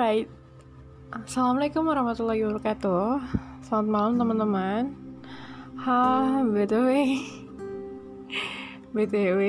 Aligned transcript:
Alright, 0.00 0.32
Assalamualaikum 1.12 1.84
warahmatullahi 1.84 2.40
wabarakatuh. 2.40 3.20
Selamat 3.60 3.88
malam 3.92 4.16
teman-teman. 4.16 4.96
Ha, 5.76 6.40
by 6.40 6.64
the 6.64 6.80
way 6.80 7.08
BTW 8.96 9.44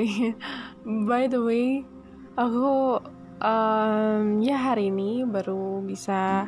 By 1.08 1.32
the 1.32 1.40
way 1.40 1.88
Aku 2.36 3.00
um, 3.40 4.44
Ya 4.44 4.60
hari 4.60 4.92
ini 4.92 5.24
baru 5.24 5.80
bisa 5.80 6.44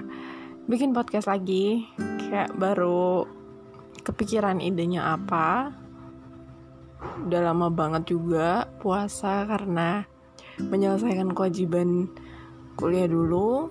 Bikin 0.69 0.93
podcast 0.93 1.25
lagi. 1.25 1.89
Kayak 2.29 2.53
baru 2.61 3.25
Kepikiran 4.05 4.61
idenya 4.61 5.17
apa. 5.17 5.73
Udah 7.25 7.41
lama 7.41 7.73
banget 7.73 8.13
juga 8.13 8.69
Puasa 8.85 9.49
karena 9.49 10.05
Menyelesaikan 10.61 11.33
kewajiban 11.33 12.13
kuliah 12.75 13.09
dulu. 13.09 13.71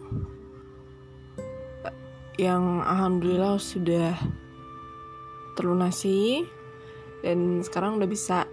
Yang 2.39 2.63
alhamdulillah 2.83 3.55
sudah 3.61 4.17
terlunasi. 5.55 6.43
Dan 7.23 7.63
sekarang 7.63 8.01
udah 8.01 8.09
bisa 8.09 8.43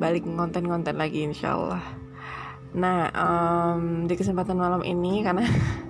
balik 0.00 0.26
konten-konten 0.26 0.98
lagi 0.98 1.22
insyaallah. 1.28 1.84
Nah 2.74 3.10
um, 3.14 4.06
di 4.06 4.14
kesempatan 4.16 4.58
malam 4.58 4.82
ini 4.82 5.22
karena 5.22 5.46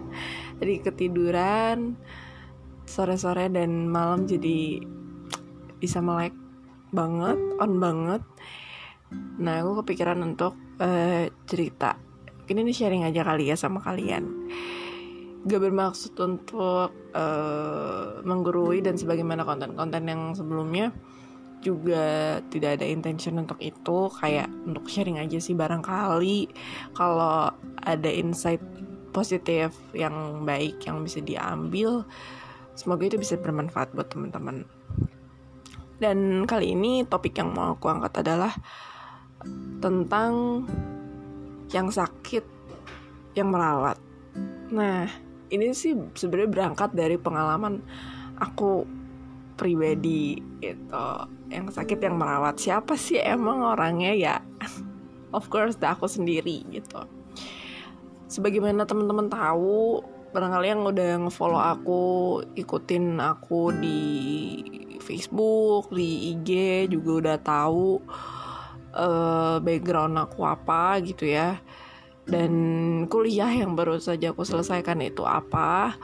tadi 0.59 0.85
ketiduran 0.85 1.97
sore-sore 2.85 3.49
dan 3.49 3.87
malam 3.89 4.27
jadi 4.27 4.83
bisa 5.80 6.03
melek 6.03 6.35
banget 6.91 7.39
on 7.63 7.79
banget. 7.79 8.23
Nah 9.41 9.63
aku 9.63 9.80
kepikiran 9.87 10.21
untuk 10.21 10.59
uh, 10.83 11.25
cerita 11.47 12.10
mungkin 12.51 12.66
ini 12.66 12.74
sharing 12.74 13.06
aja 13.06 13.23
kali 13.23 13.46
ya 13.46 13.54
sama 13.54 13.79
kalian. 13.79 14.26
Gak 15.46 15.62
bermaksud 15.70 16.18
untuk 16.18 16.90
uh, 17.15 18.18
menggurui 18.26 18.82
dan 18.82 18.98
sebagaimana 18.98 19.46
konten-konten 19.46 20.02
yang 20.02 20.34
sebelumnya 20.34 20.90
juga 21.62 22.43
tidak 22.51 22.82
ada 22.82 22.90
intention 22.90 23.38
untuk 23.38 23.54
itu. 23.62 24.10
Kayak 24.18 24.51
untuk 24.66 24.90
sharing 24.90 25.23
aja 25.23 25.38
sih 25.38 25.54
barangkali. 25.54 26.51
Kalau 26.98 27.54
ada 27.87 28.10
insight 28.10 28.59
positif 29.15 29.71
yang 29.95 30.43
baik 30.43 30.82
yang 30.90 31.06
bisa 31.06 31.23
diambil 31.23 32.02
semoga 32.74 33.06
itu 33.06 33.15
bisa 33.15 33.38
bermanfaat 33.38 33.95
buat 33.95 34.10
teman-teman. 34.10 34.66
Dan 36.02 36.51
kali 36.51 36.74
ini 36.74 37.06
topik 37.06 37.38
yang 37.38 37.54
mau 37.54 37.78
aku 37.78 37.87
angkat 37.95 38.26
adalah 38.26 38.51
tentang 39.78 40.66
yang 41.71 41.88
sakit 41.90 42.43
yang 43.38 43.51
merawat. 43.51 43.99
Nah, 44.71 45.07
ini 45.51 45.74
sih 45.74 45.95
sebenarnya 46.15 46.51
berangkat 46.51 46.90
dari 46.95 47.18
pengalaman 47.18 47.82
aku 48.38 48.87
pribadi 49.54 50.40
itu 50.65 51.04
yang 51.52 51.68
sakit 51.68 52.01
yang 52.01 52.16
merawat 52.16 52.57
siapa 52.57 52.95
sih 52.96 53.21
emang 53.21 53.62
orangnya 53.62 54.12
ya? 54.15 54.37
Of 55.37 55.46
course 55.46 55.79
dah 55.79 55.95
aku 55.95 56.10
sendiri 56.10 56.66
gitu. 56.74 57.07
Sebagaimana 58.30 58.87
teman-teman 58.87 59.30
tahu 59.30 60.02
barangkali 60.30 60.66
yang 60.71 60.87
udah 60.87 61.27
ngefollow 61.27 61.59
aku 61.59 62.02
ikutin 62.55 63.18
aku 63.18 63.74
di 63.74 64.00
Facebook 65.03 65.91
di 65.91 66.34
IG 66.34 66.50
juga 66.94 67.10
udah 67.19 67.37
tahu 67.43 67.99
uh, 68.94 69.59
background 69.62 70.19
aku 70.19 70.47
apa 70.47 70.99
gitu 71.03 71.28
ya. 71.28 71.59
Dan 72.31 72.53
kuliah 73.10 73.50
yang 73.50 73.75
baru 73.75 73.99
saja 73.99 74.31
aku 74.31 74.47
selesaikan 74.47 75.03
itu 75.03 75.27
apa? 75.27 75.99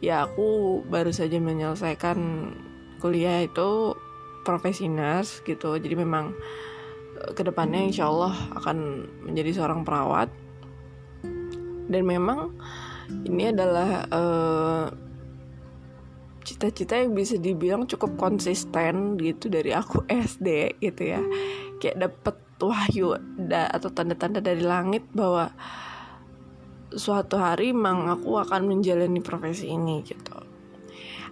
Ya 0.00 0.24
aku 0.24 0.80
baru 0.88 1.12
saja 1.12 1.36
menyelesaikan 1.36 2.18
kuliah 3.00 3.44
itu 3.44 3.92
profesi 4.46 4.88
nurse 4.88 5.44
gitu. 5.44 5.76
Jadi 5.76 5.94
memang 5.98 6.32
eh, 7.20 7.30
ke 7.36 7.44
depannya 7.44 7.92
insya 7.92 8.08
Allah 8.08 8.32
akan 8.56 9.08
menjadi 9.28 9.60
seorang 9.60 9.84
perawat. 9.84 10.32
Dan 11.86 12.02
memang 12.02 12.50
ini 13.28 13.54
adalah 13.54 14.10
uh, 14.10 14.90
cita-cita 16.42 16.98
yang 16.98 17.14
bisa 17.14 17.38
dibilang 17.38 17.86
cukup 17.90 18.14
konsisten 18.18 19.18
gitu 19.18 19.50
dari 19.50 19.74
aku 19.74 20.06
SD 20.30 20.78
gitu 20.78 21.02
ya 21.18 21.22
kayak 21.78 21.96
dapet 22.00 22.36
wahyu 22.62 23.20
da, 23.36 23.68
atau 23.68 23.92
tanda-tanda 23.92 24.40
dari 24.40 24.64
langit 24.64 25.04
bahwa 25.12 25.52
suatu 26.94 27.36
hari 27.36 27.76
emang 27.76 28.08
aku 28.08 28.40
akan 28.40 28.70
menjalani 28.70 29.20
profesi 29.20 29.68
ini 29.68 30.00
gitu. 30.06 30.46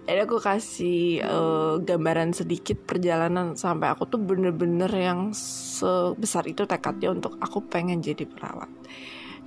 Jadi 0.05 0.21
aku 0.21 0.37
kasih 0.37 1.25
uh, 1.25 1.75
gambaran 1.81 2.29
sedikit 2.29 2.77
perjalanan 2.85 3.57
sampai 3.57 3.89
aku 3.89 4.05
tuh 4.05 4.21
bener-bener 4.21 4.91
yang 4.93 5.33
sebesar 5.33 6.45
itu 6.45 6.69
tekadnya 6.69 7.09
untuk 7.09 7.41
aku 7.41 7.65
pengen 7.65 8.05
jadi 8.05 8.21
perawat. 8.29 8.69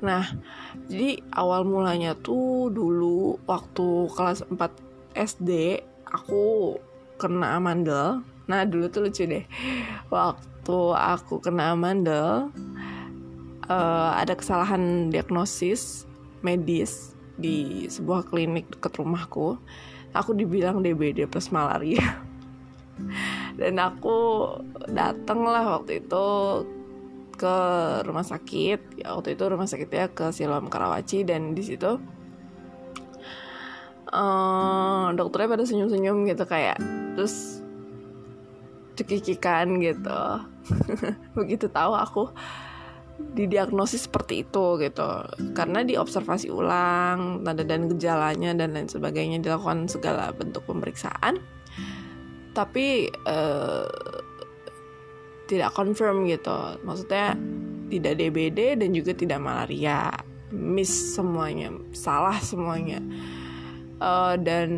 Nah, 0.02 0.26
jadi 0.90 1.22
awal 1.30 1.62
mulanya 1.62 2.18
tuh 2.18 2.74
dulu 2.74 3.38
waktu 3.46 3.86
kelas 4.10 4.50
4 4.50 4.58
SD 5.14 5.78
aku 6.10 6.74
kena 7.22 7.54
amandel. 7.54 8.26
Nah, 8.50 8.66
dulu 8.66 8.90
tuh 8.90 9.06
lucu 9.06 9.30
deh. 9.30 9.46
Waktu 10.10 10.57
waktu 10.68 11.00
aku 11.00 11.40
kena 11.40 11.72
amandel 11.72 12.52
uh, 13.72 14.12
ada 14.20 14.36
kesalahan 14.36 15.08
diagnosis 15.08 16.04
medis 16.44 17.16
di 17.40 17.88
sebuah 17.88 18.28
klinik 18.28 18.68
dekat 18.76 19.00
rumahku. 19.00 19.56
Aku 20.12 20.36
dibilang 20.36 20.84
DBD 20.84 21.24
plus 21.24 21.48
malaria. 21.48 22.20
Dan 23.60 23.80
aku 23.80 24.52
dateng 24.92 25.48
lah 25.48 25.80
waktu 25.80 26.04
itu 26.04 26.26
ke 27.40 27.56
rumah 28.04 28.28
sakit. 28.28 29.00
Ya 29.00 29.16
waktu 29.16 29.40
itu 29.40 29.48
rumah 29.48 29.64
sakitnya 29.64 30.12
ke 30.12 30.28
Siloam 30.36 30.68
Karawaci 30.68 31.24
dan 31.24 31.56
di 31.56 31.64
situ 31.64 31.96
uh, 34.12 35.06
dokternya 35.16 35.48
pada 35.48 35.64
senyum-senyum 35.64 36.28
gitu 36.28 36.44
kayak 36.44 36.76
terus 37.14 37.62
cekikikan 38.98 39.78
gitu 39.78 40.22
begitu 41.38 41.66
tahu 41.70 41.92
aku 41.96 42.24
didiagnosis 43.18 44.06
seperti 44.06 44.46
itu 44.46 44.78
gitu. 44.78 45.08
Karena 45.52 45.82
diobservasi 45.82 46.48
ulang 46.54 47.42
tanda 47.42 47.66
dan 47.66 47.90
gejalanya 47.90 48.54
dan 48.54 48.74
lain 48.74 48.86
sebagainya 48.86 49.42
dilakukan 49.42 49.90
segala 49.90 50.30
bentuk 50.30 50.62
pemeriksaan. 50.70 51.42
Tapi 52.54 53.10
uh, 53.26 53.86
tidak 55.50 55.74
confirm 55.74 56.26
gitu. 56.30 56.78
Maksudnya 56.86 57.34
tidak 57.90 58.20
DBD 58.20 58.78
dan 58.78 58.90
juga 58.94 59.12
tidak 59.16 59.42
malaria. 59.42 60.12
Miss 60.48 61.12
semuanya 61.12 61.74
salah 61.92 62.38
semuanya. 62.40 63.02
Uh, 63.98 64.38
dan 64.38 64.70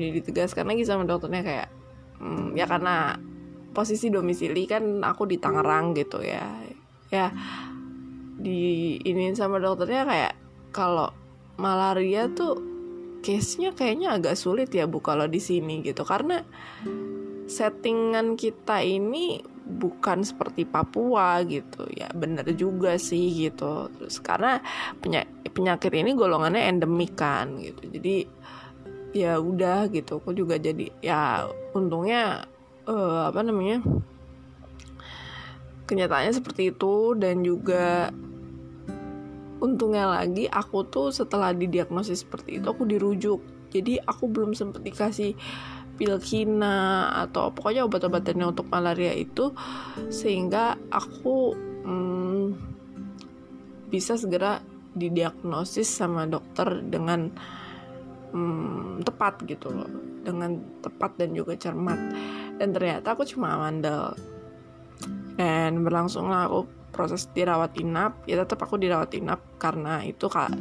ditegaskan 0.00 0.72
lagi 0.72 0.88
sama 0.88 1.04
dokternya 1.04 1.44
kayak 1.44 1.68
hmm, 2.16 2.56
ya 2.56 2.64
karena 2.64 3.20
posisi 3.74 4.08
domisili 4.08 4.64
kan 4.70 5.02
aku 5.02 5.26
di 5.26 5.36
Tangerang 5.42 5.92
gitu 5.98 6.22
ya. 6.22 6.46
Ya 7.10 7.28
di 8.34 8.98
ini 9.02 9.34
sama 9.34 9.58
dokternya 9.58 10.02
kayak 10.06 10.34
kalau 10.74 11.10
malaria 11.58 12.26
tuh 12.30 12.58
case-nya 13.22 13.72
kayaknya 13.72 14.18
agak 14.20 14.36
sulit 14.36 14.68
ya 14.74 14.84
bu 14.84 15.02
kalau 15.02 15.26
di 15.26 15.42
sini 15.42 15.82
gitu. 15.82 16.06
Karena 16.06 16.42
settingan 17.44 18.36
kita 18.36 18.80
ini 18.80 19.40
bukan 19.64 20.20
seperti 20.24 20.68
Papua 20.68 21.40
gitu. 21.48 21.88
Ya 21.94 22.12
bener 22.12 22.44
juga 22.54 23.00
sih 23.00 23.48
gitu. 23.48 23.88
Terus 23.96 24.20
karena 24.20 24.60
penyakit 25.00 25.50
penyakit 25.54 25.92
ini 25.94 26.12
golongannya 26.12 26.68
endemik 26.68 27.16
kan 27.16 27.56
gitu. 27.62 27.88
Jadi 27.88 28.16
ya 29.14 29.38
udah 29.40 29.88
gitu. 29.88 30.20
Aku 30.20 30.34
juga 30.34 30.58
jadi 30.58 30.90
ya 31.00 31.48
untungnya 31.72 32.44
uh, 32.88 33.28
apa 33.28 33.40
namanya? 33.44 33.80
Kenyataannya 35.84 36.32
seperti 36.32 36.72
itu 36.72 37.12
dan 37.16 37.44
juga 37.44 38.08
untungnya 39.60 40.20
lagi 40.20 40.44
aku 40.48 40.84
tuh 40.88 41.08
setelah 41.08 41.56
didiagnosis 41.56 42.24
seperti 42.24 42.60
itu 42.60 42.66
aku 42.68 42.84
dirujuk. 42.84 43.40
Jadi 43.72 43.98
aku 44.00 44.30
belum 44.30 44.54
sempat 44.54 44.84
dikasih 44.84 45.34
pil 45.94 46.18
kina 46.18 47.10
atau 47.26 47.54
pokoknya 47.54 47.86
obat-obatannya 47.86 48.50
untuk 48.50 48.66
malaria 48.66 49.14
itu 49.14 49.54
sehingga 50.10 50.74
aku 50.90 51.54
hmm, 51.86 52.44
bisa 53.88 54.18
segera 54.18 54.58
didiagnosis 54.94 55.86
sama 55.86 56.26
dokter 56.26 56.82
dengan 56.82 57.30
hmm, 58.34 59.02
tepat 59.06 59.42
gitu 59.46 59.70
loh. 59.70 59.90
Dengan 60.24 60.56
tepat 60.80 61.20
dan 61.20 61.36
juga 61.36 61.52
cermat 61.52 62.00
dan 62.58 62.70
ternyata 62.70 63.14
aku 63.14 63.26
cuma 63.26 63.58
amandel 63.58 64.14
dan 65.34 65.82
berlangsunglah 65.82 66.46
aku 66.46 66.70
proses 66.94 67.26
dirawat 67.34 67.74
inap. 67.74 68.22
Ya 68.30 68.38
tetap 68.38 68.62
aku 68.62 68.78
dirawat 68.78 69.10
inap 69.18 69.42
karena 69.58 70.06
itu 70.06 70.30
kak. 70.30 70.54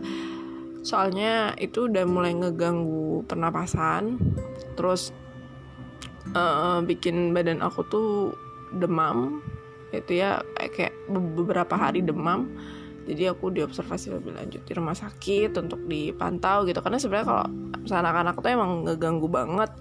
Soalnya 0.82 1.54
itu 1.62 1.88
udah 1.88 2.04
mulai 2.10 2.34
ngeganggu 2.34 3.24
pernapasan. 3.30 4.18
Terus 4.74 5.14
uh, 6.34 6.82
bikin 6.82 7.32
badan 7.38 7.62
aku 7.62 7.86
tuh 7.86 8.10
demam. 8.74 9.46
Itu 9.94 10.18
ya 10.18 10.42
kayak 10.58 10.98
beberapa 11.14 11.78
hari 11.78 12.02
demam 12.02 12.50
jadi 13.04 13.36
aku 13.36 13.52
diobservasi 13.52 14.16
lebih 14.16 14.36
lanjut 14.36 14.64
di 14.64 14.74
rumah 14.74 14.96
sakit 14.96 15.52
untuk 15.60 15.84
dipantau 15.86 16.64
gitu. 16.64 16.80
Karena 16.80 16.98
sebenarnya 17.00 17.28
kalau 17.28 17.46
anak-anak 17.84 18.36
tuh 18.40 18.52
emang 18.52 18.72
ngeganggu 18.88 19.28
banget. 19.28 19.72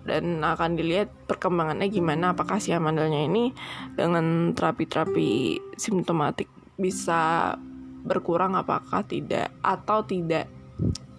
Dan 0.00 0.40
akan 0.40 0.80
dilihat 0.80 1.12
perkembangannya 1.28 1.92
gimana. 1.92 2.32
Apakah 2.32 2.56
si 2.56 2.72
amandelnya 2.72 3.20
ini 3.28 3.52
dengan 3.92 4.56
terapi-terapi 4.56 5.60
simptomatik 5.76 6.48
bisa 6.80 7.54
berkurang 8.00 8.56
apakah 8.56 9.04
tidak? 9.04 9.52
Atau 9.60 10.08
tidak? 10.08 10.48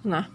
Nah 0.01 0.25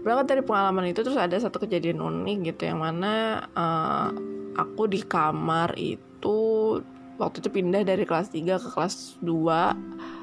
berangkat 0.00 0.26
dari 0.32 0.42
pengalaman 0.44 0.88
itu 0.88 1.04
terus 1.04 1.20
ada 1.20 1.36
satu 1.36 1.60
kejadian 1.60 2.00
unik 2.00 2.36
gitu 2.52 2.72
yang 2.72 2.80
mana 2.80 3.44
uh, 3.52 4.08
aku 4.56 4.88
di 4.88 5.04
kamar 5.04 5.76
itu 5.76 6.80
waktu 7.20 7.44
itu 7.44 7.50
pindah 7.52 7.84
dari 7.84 8.08
kelas 8.08 8.32
3 8.32 8.56
ke 8.56 8.68
kelas 8.72 9.20
2 9.20 10.19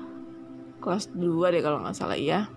kelas 0.80 1.12
2 1.14 1.54
deh 1.54 1.62
kalau 1.66 1.82
nggak 1.82 1.98
salah 1.98 2.20
ya 2.20 2.48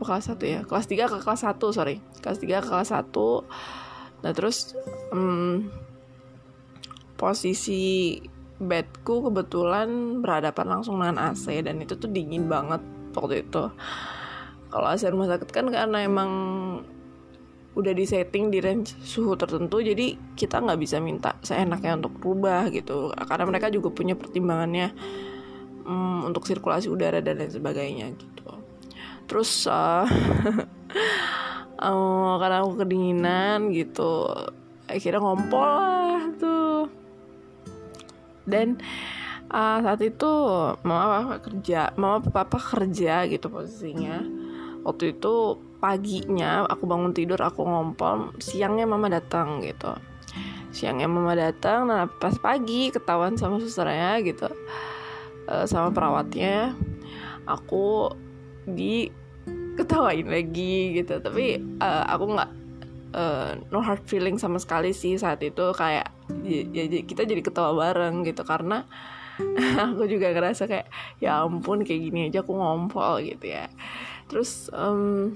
oh, 0.00 0.06
kelas 0.08 0.32
1 0.32 0.40
ya? 0.48 0.60
Kelas 0.64 0.86
3 0.88 1.12
ke 1.12 1.18
kelas 1.20 1.42
1 1.44 1.60
sorry. 1.76 2.00
Kelas 2.24 2.38
3 2.40 2.64
ke 2.64 2.68
kelas 2.72 2.90
1 2.96 3.04
nah 4.20 4.36
terus 4.36 4.76
um, 5.16 5.72
posisi 7.16 8.20
bedku 8.60 9.32
kebetulan 9.32 10.20
berhadapan 10.20 10.76
langsung 10.76 11.00
dengan 11.00 11.32
AC 11.32 11.48
dan 11.64 11.80
itu 11.80 11.96
tuh 11.96 12.12
dingin 12.12 12.44
banget 12.44 12.84
waktu 13.16 13.48
itu. 13.48 13.72
Kalau 14.68 14.86
AC 14.86 15.08
rumah 15.08 15.28
sakit 15.28 15.48
kan 15.48 15.72
karena 15.72 16.04
emang 16.04 16.30
udah 17.70 17.92
di 17.96 18.04
setting 18.04 18.52
di 18.52 18.58
range 18.60 18.98
suhu 19.00 19.38
tertentu 19.38 19.78
jadi 19.78 20.18
kita 20.34 20.58
nggak 20.58 20.80
bisa 20.82 20.98
minta 21.00 21.40
seenaknya 21.40 21.96
untuk 21.96 22.20
berubah 22.20 22.68
gitu. 22.68 23.08
Karena 23.16 23.48
mereka 23.48 23.72
juga 23.72 23.88
punya 23.88 24.12
pertimbangannya 24.12 24.92
um, 25.90 26.30
untuk 26.30 26.46
sirkulasi 26.46 26.86
udara 26.86 27.18
dan 27.18 27.42
lain 27.42 27.50
sebagainya 27.50 28.14
gitu. 28.14 28.50
Terus 29.26 29.66
uh, 29.66 30.06
um, 31.82 32.34
karena 32.40 32.62
aku 32.62 32.72
kedinginan 32.78 33.74
gitu 33.74 34.30
akhirnya 34.86 35.22
ngompol 35.22 35.62
lah 35.62 36.22
tuh 36.34 36.90
dan 38.42 38.82
uh, 39.54 39.78
saat 39.78 40.00
itu 40.02 40.30
mama 40.82 41.06
papa 41.06 41.36
kerja 41.46 41.94
mama 41.94 42.18
papa 42.22 42.58
kerja 42.58 43.26
gitu 43.26 43.46
posisinya. 43.50 44.22
Waktu 44.80 45.12
itu 45.12 45.60
paginya 45.76 46.64
aku 46.64 46.88
bangun 46.88 47.12
tidur 47.12 47.36
aku 47.36 47.62
ngompol 47.62 48.32
siangnya 48.40 48.88
mama 48.88 49.06
datang 49.06 49.62
gitu. 49.62 49.94
Siangnya 50.74 51.06
mama 51.06 51.38
datang 51.38 51.86
nah 51.86 52.10
pas 52.10 52.34
pagi 52.38 52.90
ketahuan 52.90 53.38
sama 53.38 53.62
susternya 53.62 54.18
gitu 54.26 54.50
uh, 55.50 55.66
sama 55.66 55.90
perawatnya 55.90 56.78
aku 57.44 58.14
diketawain 58.70 60.30
lagi 60.30 61.02
gitu. 61.02 61.18
Tapi 61.18 61.58
uh, 61.82 62.04
aku 62.06 62.24
nggak 62.38 62.50
uh, 63.18 63.50
no 63.74 63.82
hard 63.82 64.06
feeling 64.06 64.38
sama 64.38 64.62
sekali 64.62 64.94
sih 64.94 65.18
saat 65.18 65.42
itu. 65.42 65.74
Kayak 65.74 66.14
ya, 66.46 66.62
ya 66.70 67.02
kita 67.02 67.26
jadi 67.26 67.42
ketawa 67.42 67.74
bareng 67.74 68.22
gitu. 68.22 68.46
Karena 68.46 68.86
aku 69.90 70.06
juga 70.06 70.30
ngerasa 70.30 70.70
kayak 70.70 70.88
ya 71.18 71.42
ampun 71.42 71.82
kayak 71.82 72.00
gini 72.08 72.30
aja 72.30 72.46
aku 72.46 72.54
ngompol 72.54 73.18
gitu 73.24 73.50
ya. 73.50 73.66
Terus 74.30 74.70
um, 74.70 75.34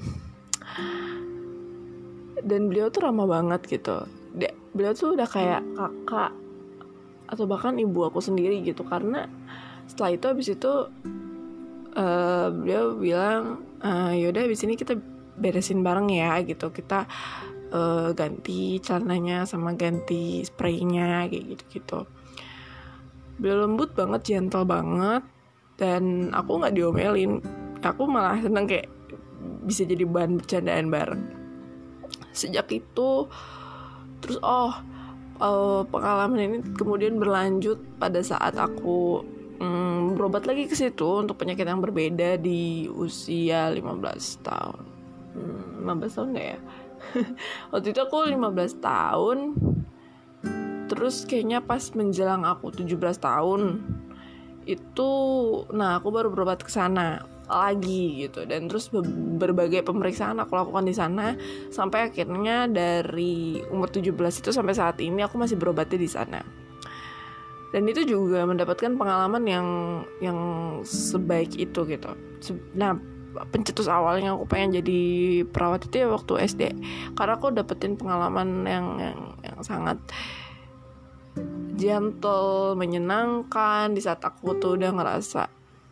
dan 2.44 2.70
beliau 2.70 2.93
tuh 2.94 3.10
ramah 3.10 3.26
banget 3.26 3.67
gitu. 3.67 4.06
Beliau 4.75 4.94
tuh 4.94 5.14
udah 5.14 5.26
kayak 5.26 5.62
kakak 5.75 6.32
atau 7.25 7.49
bahkan 7.49 7.75
ibu 7.81 8.05
aku 8.06 8.20
sendiri 8.20 8.60
gitu. 8.62 8.84
Karena 8.87 9.26
setelah 9.90 10.10
itu 10.14 10.25
habis 10.26 10.48
itu 10.50 10.72
uh, 11.94 12.48
bilang 12.98 13.64
uh, 13.84 14.12
yaudah 14.12 14.44
habis 14.44 14.64
ini 14.64 14.75
kita 14.78 14.96
beresin 15.34 15.82
bareng 15.82 16.08
ya 16.10 16.38
gitu. 16.46 16.70
Kita 16.70 17.06
uh, 17.75 18.10
ganti 18.12 18.78
celananya 18.81 19.44
sama 19.44 19.75
ganti 19.75 20.44
spraynya 20.46 21.26
kayak 21.28 21.44
gitu 21.58 21.64
gitu 21.81 22.00
beliau 23.38 23.66
lembut 23.66 23.90
banget 23.98 24.20
gentle 24.34 24.66
banget 24.66 25.22
dan 25.75 26.31
aku 26.31 26.62
nggak 26.62 26.75
diomelin. 26.75 27.42
Aku 27.82 28.06
malah 28.06 28.38
seneng 28.38 28.64
kayak 28.70 28.88
bisa 29.66 29.82
jadi 29.84 30.06
bahan 30.06 30.38
bercandaan 30.40 30.88
bareng. 30.88 31.22
Sejak 32.31 32.70
itu 32.70 33.26
terus 34.22 34.38
oh 34.40 34.72
uh, 35.42 35.82
pengalaman 35.90 36.40
ini 36.40 36.58
kemudian 36.78 37.19
berlanjut 37.20 37.76
pada 37.98 38.22
saat 38.22 38.56
aku 38.56 39.26
hmm, 39.59 40.19
berobat 40.19 40.45
lagi 40.47 40.67
ke 40.67 40.75
situ 40.75 41.23
untuk 41.23 41.39
penyakit 41.41 41.67
yang 41.67 41.83
berbeda 41.83 42.39
di 42.41 42.87
usia 42.91 43.71
15 43.71 44.47
tahun. 44.47 44.83
Hmm, 45.35 45.85
15 45.87 46.17
tahun 46.17 46.29
gak 46.35 46.47
ya? 46.47 46.59
Waktu 47.73 47.87
itu 47.93 48.01
aku 48.01 48.17
15 48.31 48.81
tahun. 48.81 49.39
Terus 50.85 51.25
kayaknya 51.25 51.65
pas 51.65 51.83
menjelang 51.97 52.45
aku 52.45 52.71
17 52.71 52.95
tahun 53.19 53.62
itu 54.65 55.11
nah 55.77 56.01
aku 56.01 56.09
baru 56.09 56.33
berobat 56.33 56.65
ke 56.65 56.73
sana 56.73 57.25
lagi 57.45 58.25
gitu. 58.25 58.49
Dan 58.49 58.73
terus 58.73 58.89
berbagai 59.37 59.85
pemeriksaan 59.85 60.41
aku 60.41 60.56
lakukan 60.56 60.89
di 60.89 60.95
sana 60.97 61.37
sampai 61.69 62.09
akhirnya 62.12 62.69
dari 62.69 63.61
umur 63.69 63.93
17 63.93 64.15
itu 64.15 64.51
sampai 64.53 64.73
saat 64.73 65.01
ini 65.05 65.21
aku 65.21 65.37
masih 65.37 65.61
berobatnya 65.61 66.01
di 66.01 66.09
sana 66.09 66.63
dan 67.75 67.91
itu 67.91 68.06
juga 68.06 68.47
mendapatkan 68.47 68.94
pengalaman 68.94 69.43
yang 69.50 69.67
yang 70.23 70.38
sebaik 70.87 71.59
itu 71.59 71.82
gitu. 71.91 72.15
Nah 72.79 72.94
pencetus 73.50 73.91
awalnya 73.91 74.38
aku 74.38 74.47
pengen 74.47 74.79
jadi 74.79 75.03
perawat 75.50 75.91
itu 75.91 76.06
ya 76.06 76.09
waktu 76.15 76.47
SD 76.47 76.62
karena 77.19 77.35
aku 77.35 77.50
dapetin 77.50 77.99
pengalaman 77.99 78.62
yang 78.62 78.87
yang, 79.03 79.19
yang 79.43 79.59
sangat 79.67 79.99
gentle 81.75 82.79
menyenangkan. 82.79 83.91
Di 83.91 84.06
saat 84.06 84.23
aku 84.23 84.55
tuh 84.62 84.79
udah 84.79 84.94
ngerasa 84.94 85.43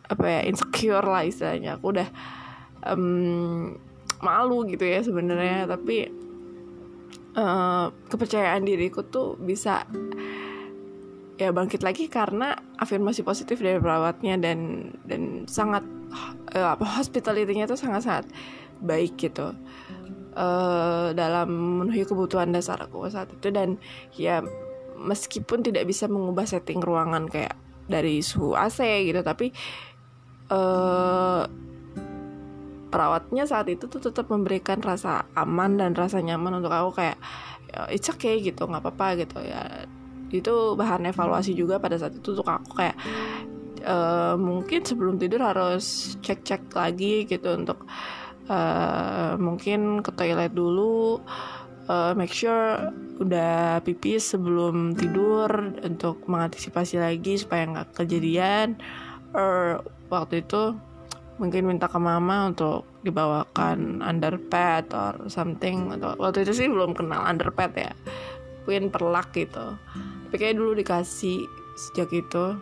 apa 0.07 0.23
ya 0.23 0.41
insecure 0.47 1.03
lah 1.03 1.27
istilahnya. 1.27 1.75
Aku 1.83 1.91
udah 1.91 2.07
um, 2.87 3.75
malu 4.23 4.63
gitu 4.71 4.87
ya 4.87 5.03
sebenarnya. 5.03 5.67
Tapi 5.67 6.07
uh, 7.35 7.91
kepercayaan 8.07 8.63
diriku 8.63 9.03
tuh 9.03 9.35
bisa 9.35 9.83
ya 11.37 11.49
bangkit 11.49 11.81
lagi 11.81 12.05
karena 12.05 12.53
afirmasi 12.77 13.25
positif 13.25 13.57
dari 13.57 13.81
perawatnya 13.81 14.37
dan 14.37 14.91
dan 15.05 15.49
sangat 15.49 15.81
uh, 16.53 16.77
apa 16.77 16.85
hospitality-nya 17.01 17.65
tuh 17.65 17.79
sangat-sangat 17.79 18.29
baik 18.83 19.17
gitu. 19.17 19.53
Uh, 20.33 21.13
dalam 21.13 21.45
memenuhi 21.53 22.09
kebutuhan 22.09 22.49
dasar 22.49 22.81
aku 22.81 23.05
saat 23.05 23.29
itu 23.29 23.53
dan 23.53 23.77
ya 24.17 24.41
meskipun 24.97 25.61
tidak 25.61 25.85
bisa 25.85 26.09
mengubah 26.09 26.49
setting 26.49 26.81
ruangan 26.81 27.29
kayak 27.29 27.53
dari 27.85 28.25
suhu 28.25 28.57
AC 28.57 28.81
gitu 28.81 29.21
tapi 29.21 29.53
uh, 30.49 31.45
perawatnya 32.89 33.45
saat 33.45 33.69
itu 33.69 33.85
tuh 33.85 34.01
tetap 34.01 34.29
memberikan 34.33 34.81
rasa 34.81 35.29
aman 35.37 35.77
dan 35.77 35.93
rasa 35.93 36.17
nyaman 36.17 36.61
untuk 36.61 36.73
aku 36.73 36.97
kayak 36.97 37.17
it's 37.89 38.09
okay 38.09 38.37
gitu 38.41 38.69
nggak 38.69 38.85
apa-apa 38.85 39.25
gitu 39.25 39.37
ya 39.41 39.85
itu 40.41 40.73
bahan 40.73 41.11
evaluasi 41.11 41.53
juga 41.53 41.77
pada 41.77 41.99
saat 41.99 42.15
itu 42.15 42.33
tuh 42.33 42.45
aku 42.47 42.79
kayak 42.79 42.97
uh, 43.85 44.33
mungkin 44.39 44.81
sebelum 44.81 45.19
tidur 45.19 45.43
harus 45.43 46.15
cek-cek 46.23 46.73
lagi 46.73 47.27
gitu 47.27 47.53
untuk 47.53 47.85
uh, 48.47 49.35
mungkin 49.37 50.01
ke 50.01 50.09
toilet 50.15 50.55
dulu 50.55 51.21
uh, 51.91 52.11
make 52.15 52.31
sure 52.31 52.89
udah 53.19 53.83
pipis 53.83 54.33
sebelum 54.33 54.95
tidur 54.97 55.47
untuk 55.83 56.23
mengantisipasi 56.25 56.99
lagi 56.99 57.37
supaya 57.37 57.69
nggak 57.69 58.03
kejadian. 58.03 58.79
Or 59.33 59.81
waktu 60.09 60.45
itu 60.45 60.77
mungkin 61.41 61.65
minta 61.65 61.89
ke 61.89 61.97
mama 61.97 62.53
untuk 62.53 62.85
dibawakan 63.01 64.05
underpad 64.05 64.85
or 64.93 65.13
something 65.27 65.89
waktu 66.21 66.45
itu 66.45 66.53
sih 66.53 66.67
belum 66.69 66.93
kenal 66.93 67.25
underpad 67.25 67.73
ya 67.73 67.91
mungkin 68.63 68.93
perlak 68.93 69.33
gitu 69.33 69.75
tapi 70.33 70.49
kayak 70.49 70.57
dulu 70.57 70.73
dikasih 70.73 71.45
sejak 71.77 72.09
itu. 72.09 72.57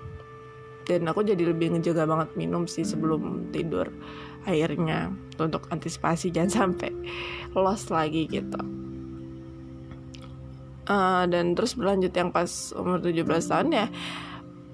Dan 0.84 1.08
aku 1.08 1.24
jadi 1.24 1.56
lebih 1.56 1.72
ngejaga 1.72 2.04
banget 2.04 2.36
minum 2.36 2.68
sih 2.68 2.84
sebelum 2.84 3.48
tidur 3.56 3.88
airnya 4.44 5.16
untuk 5.40 5.72
antisipasi 5.72 6.28
jangan 6.36 6.76
sampai 6.76 6.92
lost 7.56 7.88
lagi 7.88 8.28
gitu. 8.28 8.60
Uh, 10.84 11.24
dan 11.32 11.56
terus 11.56 11.80
berlanjut 11.80 12.12
yang 12.12 12.36
pas 12.36 12.76
umur 12.76 13.00
17 13.00 13.24
tahun 13.24 13.68
ya 13.72 13.88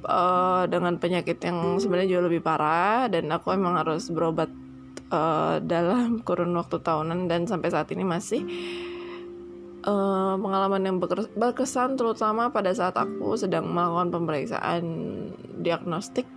uh, 0.09 0.65
dengan 0.65 0.97
penyakit 0.97 1.37
yang 1.37 1.77
sebenarnya 1.77 2.17
jauh 2.17 2.25
lebih 2.25 2.41
parah. 2.41 3.05
Dan 3.13 3.29
aku 3.29 3.53
emang 3.53 3.77
harus 3.77 4.09
berobat 4.09 4.49
uh, 5.13 5.61
dalam 5.61 6.25
kurun 6.25 6.49
waktu 6.57 6.81
tahunan. 6.81 7.29
Dan 7.29 7.45
sampai 7.45 7.69
saat 7.69 7.93
ini 7.93 8.01
masih 8.01 8.41
uh, 9.87 10.35
pengalaman 10.35 10.83
yang 10.83 10.99
berkesan 11.33 11.95
terutama 11.95 12.51
pada 12.51 12.75
saat 12.75 12.99
aku 12.99 13.39
sedang 13.39 13.71
melakukan 13.71 14.11
pemeriksaan 14.11 14.83
diagnostik 15.63 16.27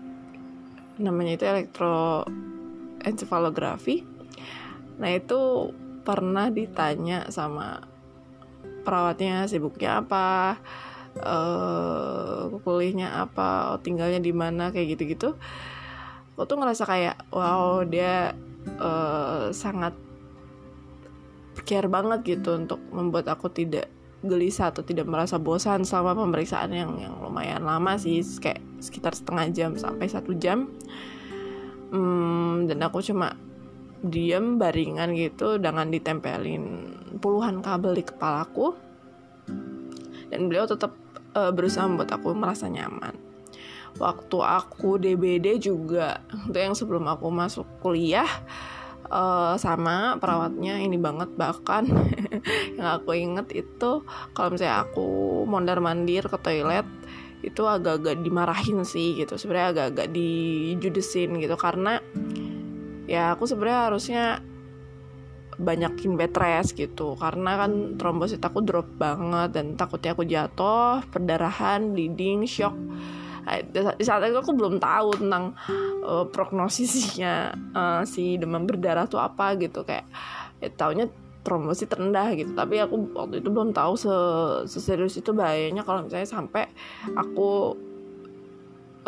namanya 1.01 1.41
itu 1.41 1.49
elektroencephalografi. 1.49 4.05
Nah 5.01 5.17
itu 5.17 5.73
pernah 6.05 6.53
ditanya 6.53 7.33
sama 7.33 7.81
perawatnya 8.85 9.49
sibuknya 9.49 10.05
apa 10.05 10.61
uh, 11.25 12.53
kuliahnya 12.61 13.25
apa 13.25 13.81
tinggalnya 13.81 14.21
di 14.21 14.37
mana 14.37 14.69
kayak 14.69 14.93
gitu-gitu. 14.97 15.41
Aku 16.37 16.45
tuh 16.49 16.57
ngerasa 16.61 16.85
kayak 16.89 17.17
wow 17.33 17.85
dia 17.85 18.33
uh, 18.81 19.53
sangat 19.53 19.93
care 21.65 21.89
banget 21.89 22.39
gitu 22.39 22.57
untuk 22.57 22.81
membuat 22.91 23.31
aku 23.31 23.49
tidak 23.53 23.89
gelisah 24.21 24.69
atau 24.69 24.85
tidak 24.85 25.09
merasa 25.09 25.41
bosan 25.41 25.85
selama 25.85 26.13
pemeriksaan 26.13 26.77
yang 26.77 26.93
yang 27.01 27.17
lumayan 27.25 27.65
lama 27.65 27.97
sih 27.97 28.21
kayak 28.21 28.61
sekitar 28.81 29.17
setengah 29.17 29.49
jam 29.53 29.71
sampai 29.81 30.07
satu 30.09 30.37
jam. 30.37 30.69
Hmm, 31.91 32.69
dan 32.69 32.79
aku 32.85 33.03
cuma 33.03 33.35
diem 34.01 34.57
baringan 34.57 35.13
gitu 35.17 35.61
dengan 35.61 35.89
ditempelin 35.89 36.65
puluhan 37.21 37.61
kabel 37.61 37.99
di 38.01 38.05
kepalaku 38.07 38.73
dan 40.31 40.47
beliau 40.47 40.65
tetap 40.65 40.95
uh, 41.35 41.51
berusaha 41.51 41.85
membuat 41.85 42.17
aku 42.17 42.33
merasa 42.33 42.71
nyaman. 42.71 43.13
Waktu 43.99 44.39
aku 44.39 45.03
DBD 45.03 45.59
juga 45.59 46.23
itu 46.47 46.55
yang 46.57 46.79
sebelum 46.79 47.11
aku 47.11 47.27
masuk 47.27 47.67
kuliah 47.83 48.29
uh, 49.09 49.57
sama 49.57 50.21
perawatnya 50.21 50.77
ini 50.83 51.01
banget. 51.01 51.33
Bahkan 51.33 51.85
yang 52.77 52.89
aku 53.01 53.17
inget 53.17 53.49
itu 53.55 54.05
kalau 54.37 54.49
misalnya 54.53 54.85
aku 54.85 55.09
mondar 55.49 55.81
mandir 55.81 56.29
ke 56.29 56.37
toilet 56.37 56.85
itu 57.41 57.65
agak-agak 57.65 58.21
dimarahin 58.21 58.85
sih 58.85 59.17
gitu. 59.17 59.41
Sebenarnya 59.41 59.69
agak-agak 59.73 60.09
dijudesin 60.13 61.41
gitu. 61.41 61.57
Karena 61.57 62.03
ya 63.09 63.33
aku 63.33 63.49
sebenarnya 63.49 63.81
harusnya 63.89 64.25
banyakin 65.61 66.17
bed 66.21 66.35
rest 66.37 66.77
gitu. 66.77 67.17
Karena 67.17 67.65
kan 67.65 67.97
trombosit 67.97 68.45
aku 68.45 68.61
drop 68.61 68.89
banget 69.01 69.57
dan 69.57 69.77
takutnya 69.77 70.13
aku 70.13 70.25
jatuh 70.29 71.01
perdarahan 71.09 71.93
bleeding 71.93 72.45
shock 72.45 72.77
di 73.99 74.05
saat 74.05 74.23
itu 74.27 74.39
aku 74.39 74.53
belum 74.55 74.79
tahu 74.79 75.21
tentang 75.21 75.57
uh, 76.05 76.25
prognosisnya 76.29 77.55
uh, 77.75 78.03
si 78.05 78.37
demam 78.37 78.65
berdarah 78.69 79.09
tuh 79.09 79.21
apa 79.21 79.57
gitu. 79.59 79.83
Kayak 79.83 80.07
ya 80.61 80.69
taunya 80.77 81.07
trombosit 81.41 81.91
rendah 81.91 82.33
gitu. 82.37 82.53
Tapi 82.53 82.81
aku 82.81 83.17
waktu 83.17 83.41
itu 83.41 83.49
belum 83.49 83.73
tahu 83.73 83.97
se 83.97 84.15
seserius 84.69 85.19
itu 85.19 85.33
bahayanya. 85.33 85.83
Kalau 85.83 86.05
misalnya 86.05 86.29
sampai 86.29 86.69
aku 87.17 87.75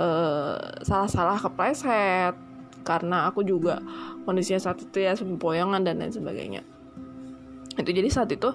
uh, 0.01 0.59
salah-salah 0.83 1.39
kepleset 1.39 2.35
karena 2.83 3.31
aku 3.31 3.47
juga 3.47 3.79
kondisinya 4.27 4.59
saat 4.59 4.83
itu 4.83 4.99
ya 4.99 5.15
sempoyongan 5.15 5.87
dan 5.87 6.03
lain 6.03 6.11
sebagainya. 6.11 6.63
Itu 7.79 7.89
jadi 7.89 8.09
saat 8.11 8.33
itu 8.35 8.53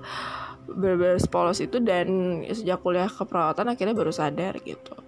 bener 0.68 1.16
polos 1.32 1.64
itu 1.64 1.80
dan 1.80 2.44
sejak 2.52 2.84
kuliah 2.84 3.08
keperawatan 3.08 3.72
akhirnya 3.72 3.96
baru 3.96 4.12
sadar 4.12 4.60
gitu 4.68 5.07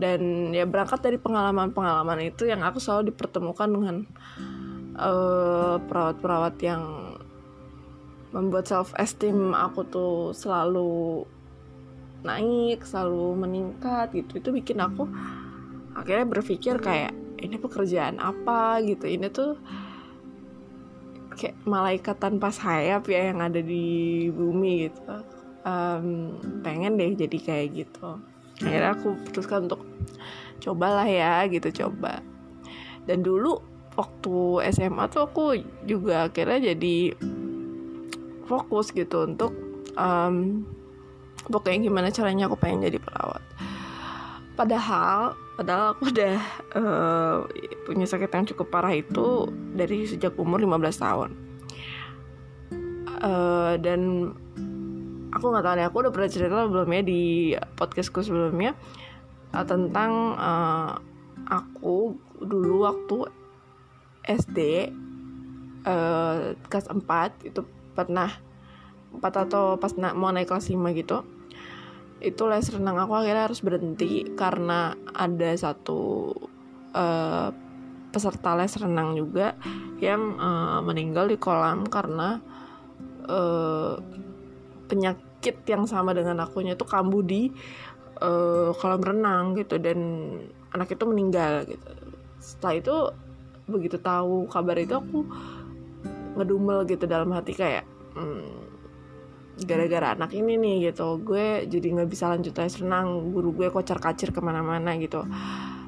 dan 0.00 0.50
ya 0.56 0.64
berangkat 0.64 1.04
dari 1.04 1.18
pengalaman-pengalaman 1.20 2.32
itu 2.32 2.48
yang 2.48 2.64
aku 2.64 2.80
selalu 2.80 3.12
dipertemukan 3.12 3.68
dengan 3.68 3.96
uh, 4.96 5.76
perawat-perawat 5.84 6.56
yang 6.64 6.82
membuat 8.32 8.64
self 8.64 8.96
esteem 8.96 9.52
aku 9.52 9.84
tuh 9.84 10.32
selalu 10.32 11.28
naik 12.24 12.86
selalu 12.88 13.36
meningkat 13.36 14.14
gitu. 14.16 14.40
Itu 14.40 14.48
bikin 14.54 14.80
aku 14.80 15.04
akhirnya 15.92 16.24
berpikir 16.24 16.80
kayak 16.80 17.12
ini 17.42 17.60
pekerjaan 17.60 18.16
apa? 18.16 18.80
gitu. 18.80 19.04
Ini 19.04 19.28
tuh 19.28 19.60
kayak 21.36 21.60
malaikat 21.68 22.16
tanpa 22.16 22.48
sayap 22.48 23.04
ya 23.12 23.28
yang 23.28 23.44
ada 23.44 23.60
di 23.60 24.28
bumi 24.32 24.88
gitu. 24.88 25.16
Um, 25.62 26.42
pengen 26.66 26.98
deh 26.98 27.14
jadi 27.14 27.38
kayak 27.38 27.86
gitu 27.86 28.18
akhirnya 28.62 28.94
aku 28.94 29.18
putuskan 29.28 29.66
untuk 29.66 29.82
cobalah 30.62 31.06
ya 31.06 31.44
gitu 31.50 31.68
coba. 31.84 32.22
Dan 33.04 33.26
dulu 33.26 33.58
waktu 33.98 34.36
SMA 34.72 35.04
tuh 35.10 35.26
aku 35.26 35.58
juga 35.84 36.30
akhirnya 36.30 36.72
jadi 36.72 37.12
fokus 38.46 38.94
gitu 38.94 39.26
untuk 39.26 39.52
um, 39.98 40.64
pokoknya 41.50 41.90
gimana 41.90 42.08
caranya 42.14 42.46
aku 42.46 42.56
pengen 42.56 42.86
jadi 42.86 42.98
perawat. 43.02 43.42
Padahal 44.54 45.34
padahal 45.56 45.96
aku 45.96 46.12
udah 46.12 46.36
uh, 46.76 47.36
punya 47.88 48.06
sakit 48.06 48.30
yang 48.30 48.46
cukup 48.54 48.70
parah 48.70 48.94
itu 48.94 49.48
dari 49.74 50.06
sejak 50.06 50.36
umur 50.38 50.62
15 50.62 51.02
tahun. 51.02 51.30
Uh, 53.22 53.78
dan 53.78 54.32
aku 55.32 55.44
nggak 55.48 55.64
tahu 55.64 55.74
nih 55.80 55.86
aku 55.88 55.96
udah 56.04 56.12
pernah 56.12 56.30
cerita 56.30 56.68
belum 56.68 56.88
ya 56.92 57.02
di 57.02 57.22
podcastku 57.76 58.20
sebelumnya 58.20 58.76
uh, 59.56 59.64
tentang 59.64 60.36
uh, 60.36 60.92
aku 61.48 62.16
dulu 62.44 62.86
waktu 62.86 63.18
SD 64.28 64.58
uh, 65.88 66.54
kelas 66.68 66.86
4 66.92 67.48
itu 67.48 67.60
pernah 67.96 68.30
4 69.12 69.20
atau 69.48 69.76
pas 69.76 69.92
na 69.96 70.12
mau 70.12 70.32
naik 70.32 70.48
kelas 70.48 70.70
5 70.70 70.78
gitu 71.00 71.24
itu 72.22 72.42
les 72.46 72.62
renang 72.70 73.02
aku 73.02 73.18
akhirnya 73.18 73.50
harus 73.50 73.60
berhenti 73.66 74.22
karena 74.38 74.94
ada 75.10 75.50
satu 75.58 76.30
uh, 76.94 77.50
peserta 78.14 78.54
les 78.54 78.70
renang 78.78 79.18
juga 79.18 79.58
yang 79.98 80.38
uh, 80.38 80.78
meninggal 80.86 81.26
di 81.26 81.34
kolam 81.34 81.82
karena 81.90 82.38
uh, 83.26 83.98
penyakit 84.92 85.64
yang 85.64 85.88
sama 85.88 86.12
dengan 86.12 86.44
akunya 86.44 86.76
itu 86.76 86.84
kambuh 86.84 87.24
di 87.24 87.48
uh, 88.20 88.76
kolam 88.76 89.00
renang 89.00 89.56
gitu 89.56 89.80
dan 89.80 89.98
anak 90.76 90.92
itu 90.92 91.04
meninggal 91.08 91.64
gitu. 91.64 91.88
Setelah 92.36 92.74
itu 92.76 92.96
begitu 93.64 93.96
tahu 93.96 94.44
kabar 94.52 94.76
itu 94.76 94.92
aku 95.00 95.24
ngedumel 96.36 96.84
gitu 96.84 97.08
dalam 97.08 97.32
hati 97.32 97.56
kayak 97.56 97.88
hmm, 98.12 98.68
gara-gara 99.64 100.16
anak 100.16 100.32
ini 100.32 100.58
nih 100.58 100.76
gitu 100.90 101.20
gue 101.22 101.68
jadi 101.68 101.86
nggak 102.00 102.10
bisa 102.10 102.32
lanjut 102.32 102.52
tes 102.56 102.80
renang 102.80 103.30
guru 103.30 103.52
gue 103.52 103.68
kocar 103.72 103.96
kacir 103.96 104.28
ke 104.28 104.40
mana-mana 104.44 104.92
gitu. 105.00 105.24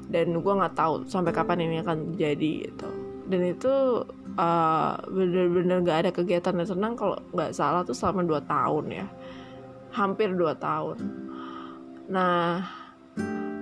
Dan 0.05 0.37
gue 0.37 0.53
nggak 0.53 0.77
tahu 0.77 1.05
sampai 1.09 1.33
kapan 1.33 1.65
ini 1.65 1.75
akan 1.81 2.17
jadi 2.17 2.51
gitu. 2.69 2.89
Dan 3.25 3.41
itu 3.41 4.05
uh, 4.37 4.99
bener-bener 5.09 5.81
gak 5.83 5.97
ada 6.05 6.11
kegiatan 6.11 6.55
tes 6.55 6.71
renang 6.71 6.95
kalau 6.95 7.17
nggak 7.31 7.51
salah 7.55 7.81
tuh 7.83 7.95
selama 7.95 8.23
2 8.23 8.45
tahun 8.45 8.85
ya. 8.91 9.05
Hampir 9.95 10.35
2 10.35 10.55
tahun. 10.59 10.97
Nah 12.11 12.63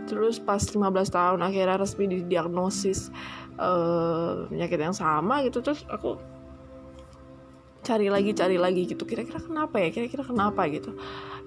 terus 0.03 0.37
pas 0.37 0.59
15 0.59 0.83
tahun 1.09 1.39
akhirnya 1.39 1.79
resmi 1.79 2.05
didiagnosis 2.11 3.07
uh, 3.55 4.51
penyakit 4.51 4.79
yang 4.83 4.93
sama 4.93 5.39
gitu 5.47 5.63
terus 5.63 5.87
aku 5.87 6.19
cari 7.83 8.07
lagi 8.07 8.31
cari 8.31 8.55
lagi 8.55 8.87
gitu. 8.87 9.03
Kira-kira 9.03 9.43
kenapa 9.43 9.75
ya? 9.77 9.91
Kira-kira 9.91 10.23
kenapa 10.23 10.65
gitu? 10.71 10.95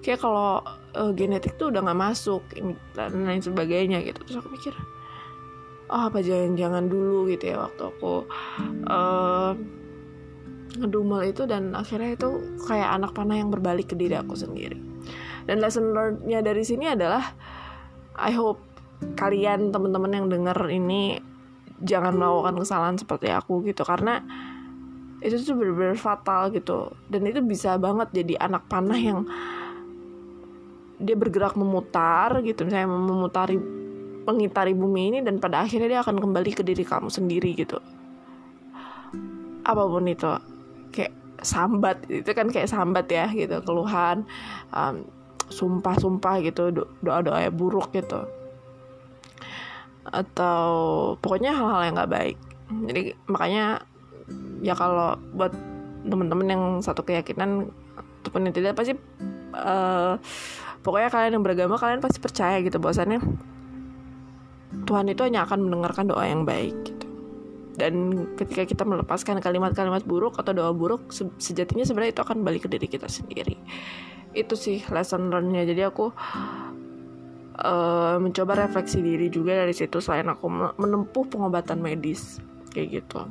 Kayak 0.05 0.21
kalau 0.21 0.61
uh, 0.93 1.11
genetik 1.17 1.57
tuh 1.57 1.73
udah 1.73 1.81
nggak 1.81 1.99
masuk 1.99 2.45
dan 2.93 3.25
lain 3.25 3.41
sebagainya 3.41 4.05
gitu. 4.05 4.21
Terus 4.23 4.37
aku 4.39 4.53
mikir 4.53 4.73
oh 5.87 6.11
apa 6.11 6.19
jangan-jangan 6.19 6.91
dulu 6.91 7.31
gitu 7.31 7.55
ya 7.55 7.63
waktu 7.63 7.83
aku 7.87 8.27
uh, 8.91 9.55
ngedumel 10.77 11.25
itu 11.25 11.47
dan 11.49 11.73
akhirnya 11.73 12.13
itu 12.13 12.29
kayak 12.67 12.89
anak 13.01 13.11
panah 13.15 13.39
yang 13.39 13.49
berbalik 13.49 13.91
ke 13.91 13.95
diri 13.97 14.13
aku 14.19 14.37
sendiri. 14.37 14.77
Dan 15.47 15.63
lesson 15.63 15.95
learnednya 15.95 16.43
dari 16.43 16.63
sini 16.67 16.91
adalah 16.91 17.23
I 18.19 18.35
hope 18.35 18.59
kalian 19.15 19.71
teman-teman 19.71 20.11
yang 20.11 20.27
denger 20.27 20.59
ini 20.69 21.17
jangan 21.81 22.17
melakukan 22.17 22.55
kesalahan 22.59 22.97
seperti 22.99 23.31
aku 23.31 23.63
gitu. 23.63 23.87
Karena 23.87 24.19
itu 25.23 25.39
tuh 25.41 25.55
bener-bener 25.55 25.95
fatal 25.95 26.51
gitu. 26.51 26.91
Dan 27.07 27.25
itu 27.25 27.39
bisa 27.41 27.79
banget 27.79 28.11
jadi 28.11 28.43
anak 28.43 28.67
panah 28.67 28.99
yang 28.99 29.23
dia 30.99 31.15
bergerak 31.15 31.55
memutar 31.55 32.43
gitu. 32.43 32.67
Misalnya 32.67 32.91
memutari 32.91 33.55
mengitari 34.27 34.75
bumi 34.75 35.15
ini 35.15 35.19
dan 35.23 35.39
pada 35.39 35.63
akhirnya 35.63 35.87
dia 35.87 35.99
akan 36.03 36.19
kembali 36.19 36.51
ke 36.51 36.61
diri 36.61 36.83
kamu 36.83 37.07
sendiri 37.07 37.55
gitu. 37.55 37.79
Apa 39.63 39.83
pun 39.87 40.03
itu 40.03 40.27
kayak 40.91 41.15
sambat 41.39 42.03
itu 42.11 42.27
kan 42.35 42.51
kayak 42.51 42.67
sambat 42.67 43.07
ya 43.07 43.31
gitu. 43.31 43.63
Keluhan 43.63 44.27
um, 44.75 45.07
sumpah-sumpah 45.47 46.43
gitu 46.43 46.75
doa-doa 46.99 47.47
yang 47.47 47.55
buruk 47.55 47.95
gitu. 47.95 48.27
Atau 50.03 50.67
pokoknya 51.23 51.55
hal-hal 51.55 51.81
yang 51.87 51.95
nggak 51.95 52.11
baik. 52.11 52.37
Jadi 52.67 53.01
makanya 53.31 53.87
ya 54.59 54.75
kalau 54.75 55.15
buat 55.31 55.55
temen-temen 56.03 56.47
yang 56.51 56.63
satu 56.83 57.03
keyakinan 57.03 57.71
ataupun 57.95 58.47
yang 58.47 58.55
tidak 58.55 58.75
pasti 58.75 58.91
uh, 59.55 60.19
pokoknya 60.83 61.09
kalian 61.11 61.33
yang 61.39 61.43
beragama 61.43 61.75
kalian 61.79 62.03
pasti 62.03 62.19
percaya 62.19 62.59
gitu 62.63 62.79
bahwasannya 62.79 63.23
Tuhan 64.67 65.07
itu 65.07 65.21
hanya 65.23 65.47
akan 65.47 65.67
mendengarkan 65.67 66.11
doa 66.11 66.23
yang 66.27 66.43
baik 66.43 66.75
gitu. 66.83 67.07
Dan 67.77 68.25
ketika 68.33 68.65
kita 68.65 68.83
melepaskan 68.83 69.37
kalimat-kalimat 69.37 70.01
buruk 70.01 70.41
atau 70.41 70.49
doa 70.49 70.73
buruk 70.73 71.13
sejatinya 71.37 71.85
sebenarnya 71.85 72.17
itu 72.17 72.23
akan 72.25 72.41
balik 72.41 72.65
ke 72.65 72.69
diri 72.73 72.89
kita 72.89 73.05
sendiri. 73.05 73.53
Itu 74.33 74.57
sih 74.57 74.81
lesson 74.89 75.29
learnnya. 75.29 75.61
Jadi 75.63 75.81
aku 75.85 76.09
uh, 77.61 78.17
mencoba 78.17 78.65
refleksi 78.65 78.99
diri 79.01 79.29
juga 79.29 79.61
dari 79.61 79.77
situ 79.77 80.01
selain 80.01 80.25
aku 80.25 80.49
menempuh 80.77 81.29
pengobatan 81.29 81.77
medis 81.77 82.41
kayak 82.73 83.01
gitu. 83.01 83.29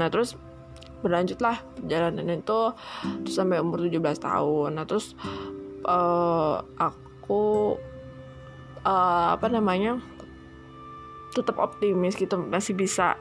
Nah 0.00 0.08
terus 0.08 0.36
berlanjutlah 0.98 1.62
perjalanan 1.78 2.40
itu 2.40 2.60
terus 3.22 3.36
sampai 3.36 3.60
umur 3.60 3.84
17 3.84 4.00
tahun. 4.16 4.70
Nah 4.80 4.84
terus 4.88 5.12
uh, 5.84 6.64
aku 6.80 7.76
uh, 8.82 9.28
apa 9.36 9.46
namanya 9.52 10.00
tetap 11.32 11.60
optimis 11.60 12.16
gitu 12.16 12.40
masih 12.40 12.74
bisa 12.74 13.16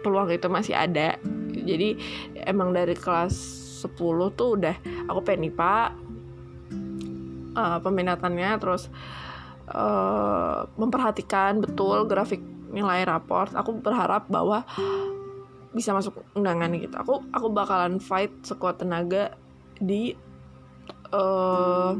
peluang 0.00 0.32
itu 0.32 0.48
masih 0.48 0.74
ada. 0.74 1.20
Jadi 1.52 1.96
emang 2.48 2.72
dari 2.72 2.96
kelas 2.96 3.34
10 3.84 3.96
tuh 4.36 4.60
udah 4.60 4.76
aku 5.08 5.20
pengen 5.24 5.52
IPA 5.52 5.76
uh, 7.56 7.78
peminatannya 7.80 8.50
terus 8.60 8.88
uh, 9.72 10.68
memperhatikan 10.76 11.60
betul 11.60 12.04
grafik 12.08 12.40
nilai 12.72 13.04
raport. 13.04 13.52
Aku 13.56 13.76
berharap 13.80 14.28
bahwa 14.28 14.64
bisa 15.70 15.94
masuk 15.94 16.20
undangan 16.34 16.70
gitu. 16.74 16.96
Aku 16.98 17.24
aku 17.30 17.46
bakalan 17.52 18.02
fight 18.02 18.32
sekuat 18.42 18.82
tenaga 18.82 19.34
di 19.78 20.14
uh, 21.14 21.94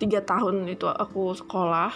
tiga 0.00 0.20
tahun 0.24 0.64
itu 0.68 0.88
aku 0.88 1.36
sekolah. 1.36 1.92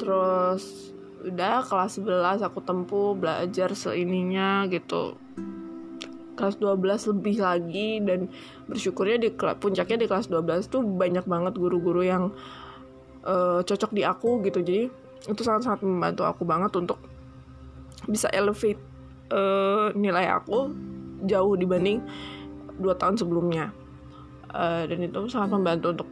Terus 0.00 0.96
udah 1.24 1.66
kelas 1.66 1.98
11 1.98 2.46
aku 2.46 2.62
tempuh 2.62 3.18
belajar 3.18 3.74
seininya 3.74 4.66
gitu. 4.70 5.18
Kelas 6.38 6.54
12 6.62 7.10
lebih 7.14 7.36
lagi 7.42 7.98
dan 7.98 8.30
bersyukurnya 8.70 9.18
di 9.18 9.28
puncaknya 9.34 9.98
di 9.98 10.06
kelas 10.06 10.30
12 10.30 10.70
tuh 10.70 10.82
banyak 10.86 11.26
banget 11.26 11.58
guru-guru 11.58 12.06
yang 12.06 12.30
uh, 13.26 13.58
cocok 13.66 13.90
di 13.90 14.06
aku 14.06 14.38
gitu. 14.46 14.62
Jadi 14.62 14.86
itu 15.26 15.40
sangat-sangat 15.42 15.82
membantu 15.82 16.22
aku 16.22 16.46
banget 16.46 16.70
untuk 16.78 17.02
bisa 18.06 18.30
elevate 18.30 18.78
uh, 19.34 19.90
nilai 19.98 20.30
aku 20.30 20.70
jauh 21.26 21.58
dibanding 21.58 21.98
dua 22.78 22.94
tahun 22.94 23.18
sebelumnya. 23.18 23.74
Uh, 24.48 24.86
dan 24.86 25.02
itu 25.02 25.26
sangat 25.26 25.50
membantu 25.50 25.86
untuk 25.98 26.08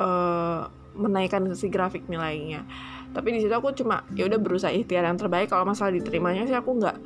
uh, 0.00 0.66
menaikkan 0.96 1.44
si 1.52 1.68
grafik 1.68 2.08
nilainya 2.08 2.64
tapi 3.12 3.36
di 3.36 3.44
situ 3.44 3.52
aku 3.52 3.76
cuma 3.76 4.04
ya 4.16 4.24
udah 4.26 4.40
berusaha 4.40 4.72
ikhtiar 4.72 5.04
yang 5.04 5.20
terbaik. 5.20 5.52
Kalau 5.52 5.68
masalah 5.68 5.92
diterimanya 5.92 6.48
sih 6.48 6.56
aku 6.56 6.80
nggak 6.80 6.96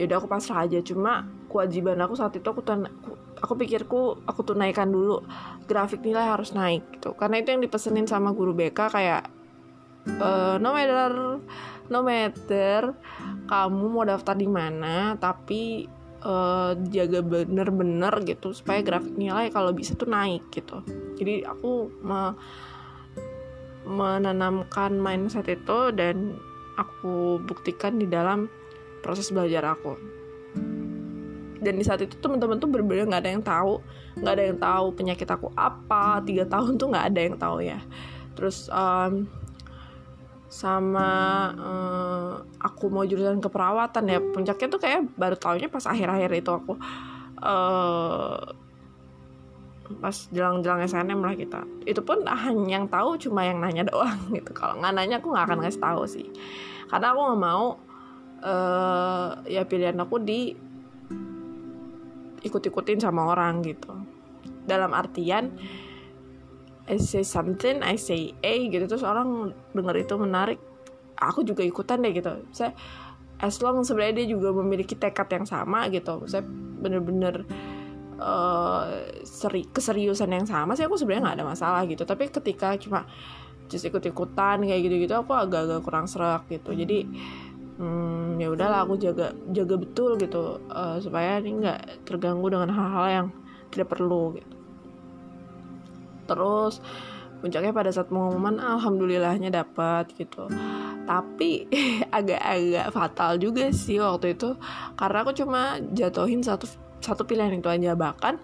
ya 0.00 0.04
udah 0.08 0.16
aku 0.18 0.28
pasrah 0.28 0.64
aja. 0.64 0.80
Cuma 0.80 1.28
kewajiban 1.52 2.00
aku 2.00 2.16
saat 2.16 2.36
itu 2.36 2.48
aku 2.48 2.64
tun 2.64 2.88
aku, 2.88 3.10
aku 3.44 3.52
pikirku 3.60 4.00
aku 4.24 4.40
tunaikan 4.42 4.88
dulu. 4.88 5.20
Grafik 5.68 6.00
nilai 6.00 6.24
harus 6.24 6.56
naik 6.56 6.82
gitu. 6.96 7.12
Karena 7.14 7.40
itu 7.44 7.52
yang 7.52 7.60
dipesenin 7.60 8.08
sama 8.08 8.32
guru 8.32 8.56
BK 8.56 8.78
kayak 8.88 9.28
uh, 10.16 10.56
no 10.56 10.72
matter 10.72 11.12
no 11.88 12.00
matter 12.00 12.96
kamu 13.48 13.84
mau 13.88 14.04
daftar 14.04 14.36
di 14.36 14.48
mana 14.48 15.16
tapi 15.16 15.88
uh, 16.24 16.72
jaga 16.88 17.20
bener-bener 17.20 18.12
gitu 18.24 18.56
supaya 18.56 18.80
grafik 18.80 19.14
nilai 19.14 19.52
kalau 19.52 19.70
bisa 19.76 19.94
tuh 19.94 20.08
naik 20.08 20.48
gitu. 20.50 20.80
Jadi 21.20 21.44
aku 21.44 21.92
me 22.02 22.34
menanamkan 23.86 24.98
mindset 24.98 25.46
itu 25.50 25.92
dan 25.94 26.38
aku 26.78 27.42
buktikan 27.42 27.98
di 27.98 28.06
dalam 28.06 28.50
proses 29.02 29.30
belajar 29.30 29.74
aku. 29.74 29.98
Dan 31.58 31.74
di 31.74 31.82
saat 31.82 31.98
itu 32.06 32.14
teman-teman 32.22 32.62
tuh 32.62 32.70
berbeda 32.70 33.02
nggak 33.10 33.22
ada 33.26 33.30
yang 33.34 33.42
tahu 33.42 33.82
nggak 34.18 34.34
ada 34.34 34.44
yang 34.46 34.58
tahu 34.58 34.86
penyakit 34.94 35.28
aku 35.30 35.50
apa 35.58 36.22
tiga 36.22 36.46
tahun 36.46 36.78
tuh 36.78 36.86
nggak 36.90 37.06
ada 37.14 37.20
yang 37.20 37.36
tahu 37.38 37.58
ya. 37.62 37.78
Terus 38.38 38.70
um, 38.70 39.26
sama 40.48 41.10
um, 41.60 42.30
aku 42.56 42.88
mau 42.88 43.04
jurusan 43.04 43.42
keperawatan 43.42 44.04
ya 44.08 44.18
puncaknya 44.22 44.68
tuh 44.72 44.80
kayak 44.80 45.00
baru 45.12 45.36
tahunya 45.36 45.68
pas 45.68 45.84
akhir-akhir 45.84 46.30
itu 46.40 46.50
aku 46.50 46.72
uh, 47.44 48.40
pas 49.96 50.12
jelang-jelang 50.28 50.84
SNM 50.84 51.20
lah 51.24 51.34
kita. 51.34 51.60
Itu 51.88 52.04
pun 52.04 52.28
hanya 52.28 52.80
yang 52.80 52.86
tahu 52.92 53.16
cuma 53.16 53.48
yang 53.48 53.64
nanya 53.64 53.88
doang 53.88 54.20
gitu. 54.36 54.52
Kalau 54.52 54.76
nggak 54.76 54.92
nanya 54.92 55.16
aku 55.18 55.32
nggak 55.32 55.44
akan 55.48 55.58
ngasih 55.64 55.82
tahu 55.82 56.02
sih. 56.04 56.26
Karena 56.88 57.16
aku 57.16 57.20
nggak 57.24 57.40
mau 57.40 57.64
uh, 58.44 59.28
ya 59.48 59.64
pilihan 59.64 59.96
aku 59.96 60.16
di 60.20 60.52
ikut-ikutin 62.44 63.00
sama 63.00 63.32
orang 63.32 63.64
gitu. 63.64 63.92
Dalam 64.68 64.92
artian 64.92 65.56
I 66.88 66.96
say 66.96 67.24
something 67.24 67.84
I 67.84 67.96
say 67.96 68.32
A 68.44 68.54
gitu. 68.68 68.84
Terus 68.88 69.04
orang 69.04 69.52
dengar 69.72 69.96
itu 69.96 70.14
menarik 70.16 70.60
aku 71.18 71.42
juga 71.44 71.64
ikutan 71.64 72.00
deh 72.00 72.12
gitu. 72.14 72.44
Saya 72.54 72.72
as 73.38 73.58
long 73.62 73.82
sebenarnya 73.86 74.24
dia 74.24 74.34
juga 74.34 74.50
memiliki 74.54 74.94
tekad 74.96 75.28
yang 75.30 75.46
sama 75.46 75.88
gitu. 75.92 76.24
Saya 76.24 76.46
bener-bener 76.78 77.44
uh, 78.18 78.84
seri 79.22 79.66
keseriusan 79.66 80.30
yang 80.30 80.46
sama 80.46 80.74
sih 80.74 80.84
aku 80.84 80.98
sebenarnya 80.98 81.32
nggak 81.32 81.36
ada 81.38 81.46
masalah 81.46 81.82
gitu. 81.86 82.02
Tapi 82.02 82.30
ketika 82.30 82.74
cuma 82.78 83.06
just 83.68 83.84
ikut 83.84 84.02
ikutan 84.02 84.64
kayak 84.64 84.80
gitu 84.88 84.94
gitu 85.06 85.14
aku 85.14 85.32
agak-agak 85.36 85.80
kurang 85.84 86.06
serak 86.10 86.44
gitu. 86.50 86.74
Jadi 86.74 87.06
hmm, 87.78 88.42
ya 88.42 88.48
udahlah 88.50 88.84
aku 88.84 88.98
jaga 88.98 89.32
jaga 89.54 89.74
betul 89.78 90.18
gitu 90.18 90.58
uh, 90.68 90.98
supaya 90.98 91.38
ini 91.38 91.62
nggak 91.62 92.04
terganggu 92.04 92.50
dengan 92.50 92.70
hal-hal 92.74 93.06
yang 93.08 93.26
tidak 93.70 93.94
perlu 93.94 94.34
gitu. 94.36 94.56
Terus 96.28 96.82
puncaknya 97.38 97.70
pada 97.70 97.94
saat 97.94 98.10
pengumuman 98.10 98.58
alhamdulillahnya 98.58 99.54
dapat 99.54 100.10
gitu. 100.18 100.50
Tapi 101.06 101.70
agak-agak 102.18 102.86
fatal 102.92 103.38
juga 103.38 103.70
sih 103.70 104.02
waktu 104.02 104.34
itu. 104.34 104.58
Karena 104.98 105.18
aku 105.22 105.32
cuma 105.36 105.78
jatuhin 105.94 106.42
satu 106.42 106.66
satu 107.00 107.24
pilihan 107.24 107.58
itu 107.58 107.68
aja. 107.70 107.94
Bahkan 107.94 108.34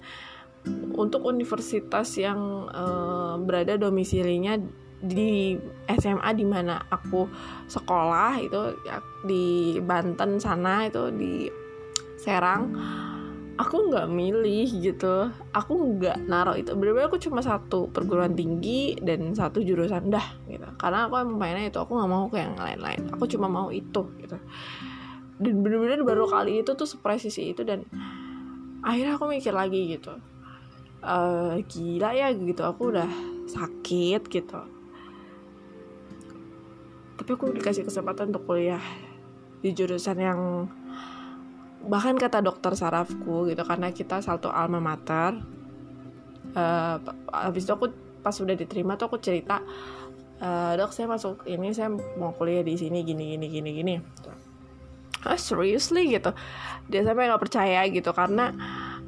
untuk 0.97 1.29
universitas 1.29 2.09
yang 2.17 2.71
uh, 2.73 3.37
berada 3.41 3.77
domisilinya 3.77 4.57
di 5.05 5.61
SMA 6.01 6.31
di 6.33 6.47
mana 6.49 6.81
aku 6.89 7.29
sekolah 7.69 8.41
itu 8.41 8.73
ya, 8.89 9.05
di 9.21 9.77
Banten 9.85 10.41
sana 10.41 10.89
itu 10.89 11.13
di 11.13 11.51
Serang 12.17 12.73
aku 13.55 13.91
nggak 13.91 14.11
milih 14.11 14.69
gitu. 14.83 15.31
Aku 15.55 15.73
nggak 15.99 16.27
naruh 16.27 16.59
itu. 16.59 16.75
Bener-bener 16.75 17.07
aku 17.07 17.19
cuma 17.23 17.41
satu 17.45 17.91
perguruan 17.91 18.35
tinggi 18.35 18.99
dan 18.99 19.35
satu 19.35 19.63
jurusan 19.63 20.11
dah 20.11 20.27
gitu. 20.51 20.67
Karena 20.79 21.07
aku 21.07 21.15
emang 21.23 21.39
pengennya 21.39 21.71
itu 21.71 21.79
aku 21.79 21.93
nggak 21.95 22.11
mau 22.11 22.27
ke 22.27 22.37
yang 22.43 22.57
lain-lain. 22.59 23.01
Aku 23.15 23.25
cuma 23.31 23.47
mau 23.47 23.69
itu 23.71 24.03
gitu. 24.19 24.37
Dan 25.39 25.55
bener-bener 25.63 26.03
baru 26.03 26.27
kali 26.31 26.63
itu 26.63 26.75
tuh 26.75 26.87
sepresisi 26.87 27.55
itu 27.55 27.63
dan 27.67 27.83
akhirnya 28.85 29.17
aku 29.17 29.27
mikir 29.33 29.57
lagi 29.57 29.97
gitu 29.97 30.15
uh, 31.05 31.55
gila 31.69 32.11
ya 32.17 32.33
gitu. 32.33 32.63
Aku 32.65 32.91
udah 32.91 33.09
sakit 33.47 34.23
gitu. 34.33 34.61
Tapi 37.15 37.31
aku 37.31 37.55
dikasih 37.55 37.87
kesempatan 37.87 38.35
untuk 38.35 38.49
kuliah 38.49 38.83
di 39.63 39.71
jurusan 39.71 40.19
yang 40.19 40.41
bahkan 41.85 42.17
kata 42.17 42.41
dokter 42.41 42.73
sarafku 42.75 43.49
gitu 43.49 43.61
karena 43.63 43.93
kita 43.93 44.25
satu 44.25 44.49
alma 44.51 44.81
mater. 44.81 45.39
Uh, 46.55 46.97
habis 47.31 47.67
itu 47.67 47.73
aku 47.75 47.91
pas 48.23 48.35
udah 48.39 48.55
diterima 48.55 48.95
tuh 48.95 49.11
aku 49.11 49.19
cerita 49.19 49.59
uh, 50.39 50.73
dok 50.79 50.95
saya 50.95 51.11
masuk 51.11 51.43
ini 51.51 51.75
saya 51.75 51.91
mau 51.91 52.31
kuliah 52.31 52.63
di 52.63 52.79
sini 52.79 53.03
gini 53.03 53.35
gini 53.35 53.47
gini 53.51 53.71
gini 53.75 53.95
ah, 55.27 55.41
seriously? 55.41 56.13
gitu. 56.13 56.31
Dia 56.89 57.03
sampai 57.05 57.29
nggak 57.29 57.43
percaya 57.43 57.81
gitu 57.89 58.13
karena 58.13 58.53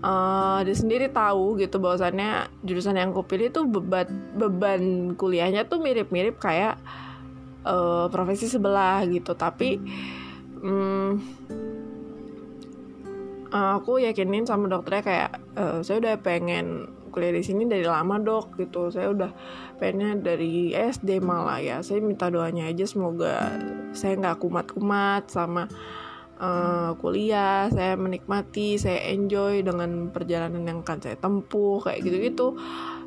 uh, 0.01 0.61
dia 0.65 0.77
sendiri 0.77 1.13
tahu 1.13 1.61
gitu 1.61 1.77
bahwasannya 1.81 2.51
jurusan 2.65 2.97
yang 2.97 3.13
aku 3.13 3.25
pilih 3.25 3.53
tuh 3.53 3.65
beban 3.69 4.09
beban 4.37 5.13
kuliahnya 5.17 5.69
tuh 5.69 5.81
mirip-mirip 5.81 6.41
kayak 6.41 6.81
uh, 7.65 8.09
profesi 8.09 8.49
sebelah 8.49 9.05
gitu. 9.09 9.37
Tapi 9.37 9.81
um, 10.61 11.21
aku 13.57 14.03
yakinin 14.03 14.45
sama 14.45 14.69
dokternya 14.69 15.05
kayak 15.05 15.31
uh, 15.57 15.79
saya 15.81 16.03
udah 16.03 16.15
pengen 16.21 16.93
kuliah 17.17 17.33
di 17.33 17.41
sini 17.41 17.65
dari 17.65 17.89
lama 17.89 18.21
dok 18.21 18.61
gitu. 18.61 18.93
Saya 18.93 19.09
udah 19.09 19.33
pengennya 19.81 20.21
dari 20.21 20.77
SD 20.77 21.25
malah 21.25 21.65
ya. 21.65 21.77
Saya 21.81 22.05
minta 22.05 22.29
doanya 22.29 22.69
aja 22.69 22.85
semoga 22.85 23.57
saya 23.97 24.21
nggak 24.21 24.45
kumat-kumat 24.45 25.33
sama 25.33 25.65
uh, 26.41 26.93
kuliah 27.01 27.69
saya 27.73 27.97
menikmati 27.97 28.77
saya 28.77 29.13
enjoy 29.13 29.65
dengan 29.65 30.13
perjalanan 30.13 30.65
yang 30.65 30.79
akan 30.85 30.99
saya 31.03 31.17
tempuh 31.19 31.83
kayak 31.83 32.01
gitu-gitu. 32.05 32.57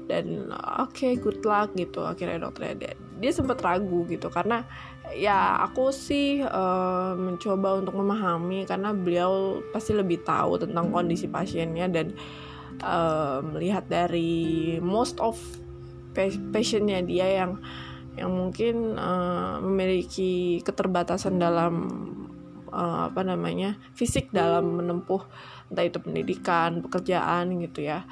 Dan 0.10 0.50
oke 0.50 0.89
okay, 0.89 1.13
good 1.22 1.46
luck 1.46 1.70
gitu 1.78 2.02
akhirnya 2.02 2.42
dokternya 2.42 2.76
dia, 2.82 2.94
dia 3.22 3.30
sempat 3.30 3.62
ragu 3.62 4.10
gitu 4.10 4.34
karena 4.34 4.65
ya 5.13 5.62
aku 5.70 5.94
sih 5.94 6.42
uh, 6.42 7.13
mencoba 7.13 7.78
untuk 7.78 7.94
memahami 7.94 8.65
karena 8.65 8.89
beliau 8.89 9.62
pasti 9.70 9.94
lebih 9.94 10.26
tahu 10.26 10.58
tentang 10.58 10.89
kondisi 10.89 11.30
pasiennya 11.30 11.94
dan 11.94 12.18
uh, 12.82 13.46
melihat 13.46 13.86
dari 13.86 14.78
most 14.82 15.22
of 15.22 15.38
patientnya 16.52 17.06
dia 17.06 17.46
yang 17.46 17.62
yang 18.18 18.34
mungkin 18.36 19.00
uh, 19.00 19.63
memiliki 19.63 20.60
keterbatasan 20.65 21.39
dalam 21.39 21.74
uh, 22.69 23.12
apa 23.12 23.21
namanya 23.25 23.77
fisik 23.93 24.32
dalam 24.34 24.82
menempuh 24.82 25.21
entah 25.69 25.86
itu 25.86 26.01
pendidikan 26.01 26.82
pekerjaan 26.82 27.62
gitu 27.62 27.86
ya. 27.86 28.05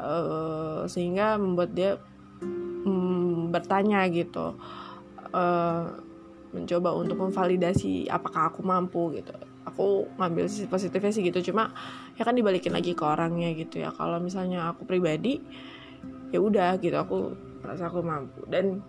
Uh, 0.00 0.88
sehingga 0.88 1.36
membuat 1.36 1.76
dia 1.76 2.00
um, 2.84 3.52
bertanya 3.52 4.04
gitu. 4.08 4.56
Uh, 5.30 6.00
mencoba 6.50 6.90
untuk 6.98 7.16
memvalidasi 7.22 8.10
apakah 8.10 8.50
aku 8.50 8.60
mampu 8.66 9.14
gitu. 9.14 9.30
Aku 9.68 10.10
ngambil 10.18 10.50
sisi 10.50 10.66
positifnya 10.66 11.12
sih 11.14 11.22
gitu 11.22 11.52
cuma 11.52 11.70
ya 12.18 12.26
kan 12.26 12.34
dibalikin 12.34 12.74
lagi 12.74 12.98
ke 12.98 13.04
orangnya 13.06 13.54
gitu 13.54 13.78
ya. 13.78 13.94
Kalau 13.94 14.18
misalnya 14.18 14.74
aku 14.74 14.82
pribadi 14.82 15.38
ya 16.34 16.42
udah 16.42 16.78
gitu 16.82 16.96
aku 16.98 17.36
merasa 17.62 17.86
aku 17.86 18.02
mampu. 18.02 18.42
Dan 18.50 18.82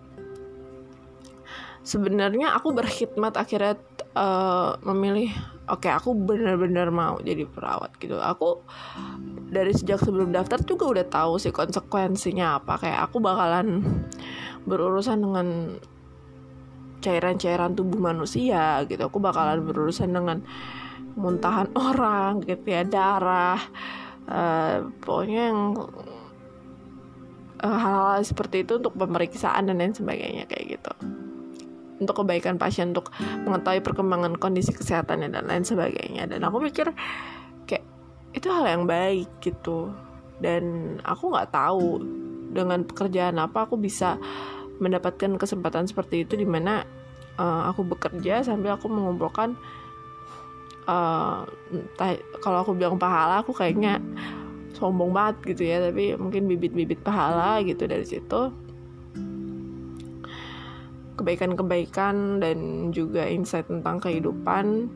sebenarnya 1.82 2.54
aku 2.54 2.70
berkhidmat 2.70 3.34
akhirnya 3.34 3.78
uh, 4.14 4.78
memilih 4.86 5.34
oke 5.66 5.82
okay, 5.82 5.92
aku 5.94 6.14
benar-benar 6.14 6.94
mau 6.94 7.18
jadi 7.18 7.46
perawat 7.46 7.94
gitu. 7.98 8.18
Aku 8.18 8.62
dari 9.50 9.74
sejak 9.74 10.02
sebelum 10.02 10.30
daftar 10.30 10.62
juga 10.62 10.84
udah 10.98 11.06
tahu 11.06 11.32
sih 11.42 11.50
konsekuensinya 11.50 12.62
apa. 12.62 12.78
Kayak 12.78 13.10
aku 13.10 13.18
bakalan 13.18 13.82
berurusan 14.64 15.18
dengan 15.22 15.48
cairan-cairan 17.02 17.74
tubuh 17.74 17.98
manusia 17.98 18.86
gitu. 18.86 19.02
Aku 19.10 19.18
bakalan 19.18 19.66
berurusan 19.66 20.14
dengan 20.14 20.46
muntahan 21.18 21.68
orang 21.90 22.40
gitu 22.46 22.72
ya 22.72 22.86
darah 22.86 23.60
uh, 24.28 24.88
pokoknya 25.02 25.52
yang 25.52 25.60
uh, 27.62 27.78
hal-hal 27.78 28.22
seperti 28.24 28.64
itu 28.64 28.80
untuk 28.80 28.96
pemeriksaan 28.96 29.68
dan 29.68 29.80
lain 29.80 29.92
sebagainya 29.92 30.48
kayak 30.48 30.78
gitu 30.78 30.92
untuk 32.02 32.22
kebaikan 32.22 32.58
pasien 32.58 32.90
untuk 32.90 33.14
mengetahui 33.46 33.80
perkembangan 33.80 34.34
kondisi 34.36 34.74
kesehatannya 34.74 35.30
dan 35.30 35.46
lain 35.46 35.62
sebagainya. 35.62 36.26
Dan 36.26 36.42
aku 36.42 36.58
mikir 36.58 36.90
kayak 37.64 37.86
itu 38.34 38.46
hal 38.50 38.66
yang 38.66 38.84
baik 38.84 39.30
gitu. 39.40 39.94
Dan 40.42 40.96
aku 41.06 41.30
nggak 41.30 41.54
tahu 41.54 42.02
dengan 42.52 42.84
pekerjaan 42.84 43.38
apa 43.38 43.64
aku 43.64 43.78
bisa 43.78 44.18
mendapatkan 44.82 45.38
kesempatan 45.38 45.86
seperti 45.86 46.26
itu 46.26 46.34
di 46.34 46.44
mana 46.44 46.82
uh, 47.38 47.70
aku 47.70 47.86
bekerja 47.86 48.42
sambil 48.42 48.74
aku 48.74 48.90
mengumpulkan 48.90 49.54
uh, 50.90 51.46
kalau 52.42 52.58
aku 52.66 52.74
bilang 52.74 52.98
pahala 52.98 53.40
aku 53.46 53.54
kayaknya 53.54 54.02
sombong 54.74 55.14
banget 55.14 55.54
gitu 55.54 55.62
ya. 55.70 55.78
Tapi 55.78 56.18
mungkin 56.18 56.50
bibit-bibit 56.50 57.00
pahala 57.06 57.62
gitu 57.62 57.86
dari 57.86 58.02
situ 58.02 58.61
kebaikan-kebaikan 61.22 62.42
dan 62.42 62.90
juga 62.90 63.24
insight 63.30 63.70
tentang 63.70 64.02
kehidupan. 64.02 64.90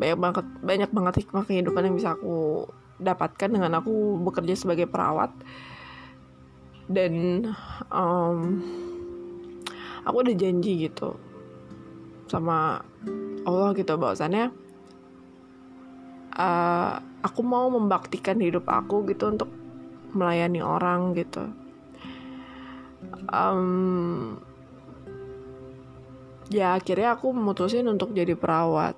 Banyak 0.00 0.18
banget 0.18 0.46
banyak 0.64 0.90
banget 0.90 1.14
hikmah 1.24 1.44
kehidupan 1.44 1.84
yang 1.84 1.94
bisa 2.00 2.16
aku 2.16 2.64
dapatkan 2.96 3.52
dengan 3.52 3.76
aku 3.76 4.16
bekerja 4.24 4.56
sebagai 4.56 4.88
perawat. 4.88 5.30
Dan 6.88 7.44
um, 7.92 8.64
aku 10.08 10.16
udah 10.24 10.34
janji 10.34 10.88
gitu 10.88 11.20
sama 12.28 12.80
Allah 13.44 13.72
gitu 13.76 13.96
bahwasannya 13.96 14.52
uh, 16.36 16.92
aku 17.20 17.40
mau 17.44 17.68
membaktikan 17.68 18.40
hidup 18.40 18.64
aku 18.68 19.04
gitu 19.08 19.28
untuk 19.28 19.50
melayani 20.16 20.64
orang 20.64 21.12
gitu. 21.12 21.44
Um, 23.28 24.40
ya 26.48 26.76
akhirnya 26.76 27.16
aku 27.16 27.32
memutusin 27.32 27.84
untuk 27.88 28.12
jadi 28.16 28.32
perawat. 28.34 28.96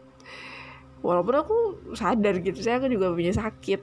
Walaupun 1.01 1.35
aku 1.35 1.57
sadar 1.97 2.39
gitu 2.45 2.61
saya 2.61 2.79
aku 2.79 2.93
juga 2.93 3.11
punya 3.11 3.33
sakit. 3.35 3.81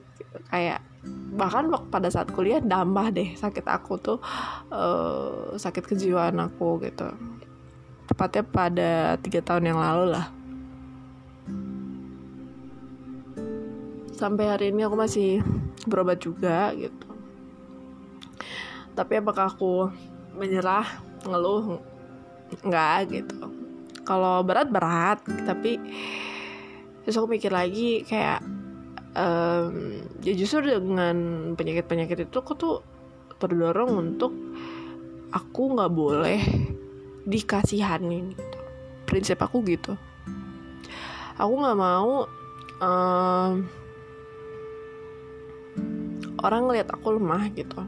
Kayak 0.54 0.86
bahkan 1.34 1.70
pada 1.88 2.12
saat 2.12 2.30
kuliah 2.34 2.60
nambah 2.60 3.16
deh 3.16 3.30
sakit 3.38 3.64
aku 3.64 3.96
tuh 3.98 4.18
uh, 4.72 5.56
sakit 5.56 5.84
kejiwaan 5.84 6.38
aku 6.40 6.82
gitu. 6.86 7.10
Tepatnya 8.08 8.44
pada 8.48 8.92
tiga 9.20 9.44
tahun 9.44 9.74
yang 9.74 9.80
lalu 9.82 10.16
lah. 10.16 10.28
Sampai 14.18 14.50
hari 14.50 14.74
ini 14.74 14.82
aku 14.88 14.98
masih 14.98 15.46
berobat 15.86 16.18
juga 16.24 16.74
gitu. 16.74 17.08
Tapi 18.98 19.14
apakah 19.22 19.54
aku 19.54 19.94
menyerah 20.34 20.86
ngeluh? 21.22 21.78
Nggak 22.66 22.98
gitu 23.14 23.57
kalau 24.08 24.40
berat 24.48 24.72
berat 24.72 25.20
tapi 25.44 25.76
terus 27.04 27.20
aku 27.20 27.28
mikir 27.36 27.52
lagi 27.52 28.08
kayak 28.08 28.40
um, 29.12 30.00
ya 30.24 30.34
justru 30.34 30.72
dengan 30.80 31.52
penyakit 31.60 31.86
penyakit 31.92 32.32
itu 32.32 32.38
aku 32.40 32.56
tuh 32.56 32.76
terdorong 33.38 33.92
untuk 33.92 34.32
aku 35.36 35.76
nggak 35.76 35.92
boleh 35.94 36.42
dikasihanin 37.28 38.34
gitu. 38.34 38.60
Prinsip 39.04 39.40
aku 39.44 39.64
gitu. 39.68 39.94
Aku 41.38 41.54
nggak 41.60 41.78
mau 41.78 42.26
um, 42.82 43.54
orang 46.42 46.62
ngelihat 46.66 46.90
aku 46.96 47.20
lemah 47.20 47.44
gitu. 47.54 47.82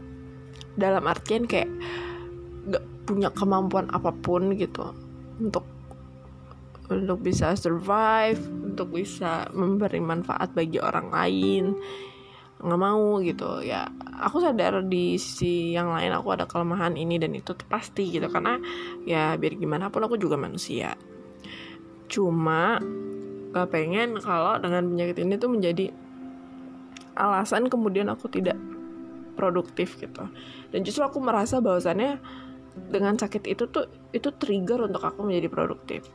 Dalam 0.79 1.03
artian 1.07 1.43
kayak 1.43 1.67
gak 2.69 2.85
punya 3.03 3.33
kemampuan 3.33 3.89
apa 3.89 4.13
pun 4.13 4.53
gitu 4.53 4.93
untuk 5.41 5.65
untuk 6.89 7.21
bisa 7.21 7.53
survive 7.53 8.41
untuk 8.65 8.97
bisa 8.97 9.45
memberi 9.53 10.01
manfaat 10.01 10.51
bagi 10.57 10.81
orang 10.81 11.13
lain. 11.13 11.63
Nggak 12.59 12.81
mau 12.81 13.19
gitu. 13.23 13.61
Ya 13.63 13.87
aku 14.19 14.43
sadar 14.43 14.83
di 14.83 15.15
sisi 15.21 15.71
yang 15.71 15.93
lain 15.93 16.11
aku 16.11 16.33
ada 16.35 16.49
kelemahan 16.49 16.97
ini 16.97 17.21
dan 17.21 17.37
itu 17.37 17.53
pasti 17.69 18.09
gitu. 18.09 18.27
Karena 18.27 18.57
ya 19.05 19.37
biar 19.37 19.55
gimana 19.55 19.93
pun 19.93 20.03
aku 20.03 20.17
juga 20.17 20.35
manusia. 20.35 20.97
Cuma 22.09 22.81
gak 23.49 23.69
pengen 23.73 24.17
kalau 24.21 24.57
dengan 24.61 24.85
penyakit 24.85 25.25
ini 25.25 25.33
tuh 25.37 25.49
menjadi 25.49 25.89
alasan 27.17 27.69
kemudian 27.69 28.09
aku 28.09 28.31
tidak 28.33 28.57
produktif 29.37 29.95
gitu. 30.01 30.25
Dan 30.73 30.81
justru 30.83 31.05
aku 31.05 31.21
merasa 31.21 31.61
bahwasannya 31.61 32.17
dengan 32.89 33.19
sakit 33.19 33.43
itu 33.45 33.67
tuh 33.69 33.91
itu 34.15 34.31
trigger 34.39 34.87
untuk 34.87 35.03
aku 35.03 35.27
menjadi 35.27 35.51
produktif 35.51 36.07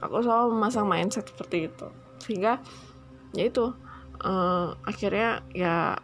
aku 0.00 0.24
selalu 0.24 0.56
memasang 0.56 0.86
mindset 0.88 1.28
seperti 1.28 1.68
itu. 1.68 1.86
Sehingga 2.20 2.60
ya 3.36 3.44
itu 3.46 3.72
uh, 4.24 4.74
akhirnya 4.84 5.44
ya 5.54 5.96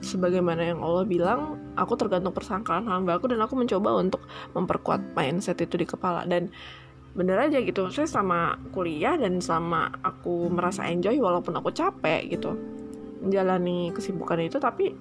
sebagaimana 0.00 0.72
yang 0.72 0.80
Allah 0.80 1.04
bilang 1.04 1.60
aku 1.76 1.92
tergantung 1.96 2.32
persangkaan 2.32 2.88
hamba 2.88 3.20
aku 3.20 3.28
dan 3.28 3.44
aku 3.44 3.52
mencoba 3.56 4.00
untuk 4.00 4.24
memperkuat 4.56 5.16
mindset 5.16 5.60
itu 5.60 5.76
di 5.80 5.86
kepala. 5.88 6.24
Dan 6.24 6.52
bener 7.10 7.42
aja 7.42 7.58
gitu 7.58 7.90
saya 7.90 8.06
sama 8.06 8.54
kuliah 8.70 9.18
dan 9.18 9.42
sama 9.42 9.90
aku 10.06 10.46
merasa 10.46 10.86
enjoy 10.86 11.18
walaupun 11.18 11.58
aku 11.58 11.74
capek 11.74 12.38
gitu 12.38 12.54
menjalani 13.18 13.90
kesibukan 13.90 14.38
itu 14.38 14.62
tapi 14.62 14.94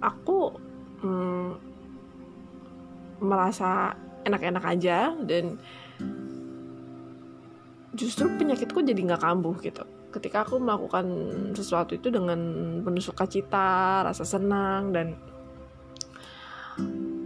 aku 0.00 0.56
hmm, 1.04 1.50
merasa 3.20 3.92
enak-enak 4.24 4.64
aja 4.64 5.12
dan 5.28 5.60
justru 7.94 8.28
penyakitku 8.34 8.82
jadi 8.82 8.98
nggak 8.98 9.22
kambuh 9.22 9.56
gitu. 9.62 9.86
Ketika 10.10 10.46
aku 10.46 10.62
melakukan 10.62 11.06
sesuatu 11.54 11.98
itu 11.98 12.10
dengan 12.10 12.38
penuh 12.82 13.02
sukacita 13.02 14.06
rasa 14.06 14.22
senang 14.22 14.94
dan 14.94 15.18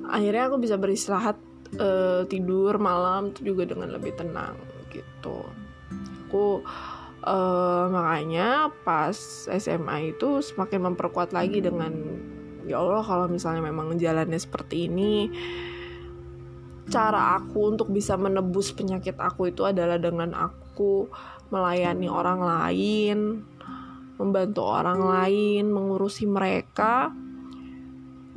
akhirnya 0.09 0.49
aku 0.49 0.57
bisa 0.61 0.81
beristirahat 0.81 1.37
uh, 1.77 2.25
tidur 2.29 2.81
malam 2.81 3.33
itu 3.33 3.53
juga 3.53 3.69
dengan 3.69 3.93
lebih 3.93 4.17
tenang 4.17 4.57
gitu. 4.89 5.45
Aku 6.29 6.65
uh, 7.25 7.85
makanya 7.93 8.73
pas 8.85 9.17
SMA 9.49 10.17
itu 10.17 10.41
semakin 10.41 10.93
memperkuat 10.93 11.37
lagi 11.37 11.61
dengan 11.61 11.93
ya 12.69 12.81
Allah 12.81 13.05
kalau 13.05 13.27
misalnya 13.29 13.65
memang 13.65 13.97
jalannya 13.97 14.37
seperti 14.37 14.89
ini 14.93 15.33
cara 16.89 17.37
aku 17.37 17.77
untuk 17.77 17.89
bisa 17.93 18.17
menebus 18.17 18.73
penyakit 18.73 19.15
aku 19.21 19.53
itu 19.53 19.65
adalah 19.69 20.01
dengan 20.01 20.33
aku 20.33 21.09
melayani 21.53 22.09
orang 22.09 22.41
lain, 22.41 23.19
membantu 24.17 24.65
orang 24.65 25.01
lain, 25.01 25.69
mengurusi 25.69 26.25
mereka. 26.25 27.13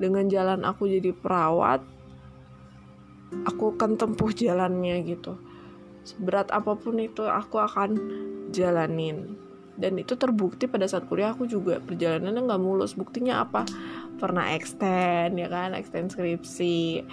Dengan 0.01 0.25
jalan 0.27 0.65
aku 0.65 0.89
jadi 0.89 1.13
perawat, 1.13 1.85
aku 3.45 3.77
akan 3.77 3.95
tempuh 3.95 4.31
jalannya 4.33 4.99
gitu. 5.05 5.37
Seberat 6.01 6.49
apa 6.49 6.73
pun 6.73 6.97
itu 6.97 7.21
aku 7.23 7.61
akan 7.61 7.89
jalanin. 8.49 9.37
Dan 9.77 9.97
itu 9.97 10.13
terbukti 10.13 10.67
pada 10.67 10.85
saat 10.85 11.07
kuliah 11.07 11.33
aku 11.33 11.45
juga 11.47 11.77
perjalanannya 11.81 12.41
nggak 12.43 12.61
mulus. 12.61 12.97
Buktinya 12.97 13.45
apa? 13.45 13.65
Pernah 14.17 14.53
extend 14.57 15.37
ya 15.37 15.47
kan, 15.49 15.73
extend 15.77 16.13
skripsi 16.13 17.05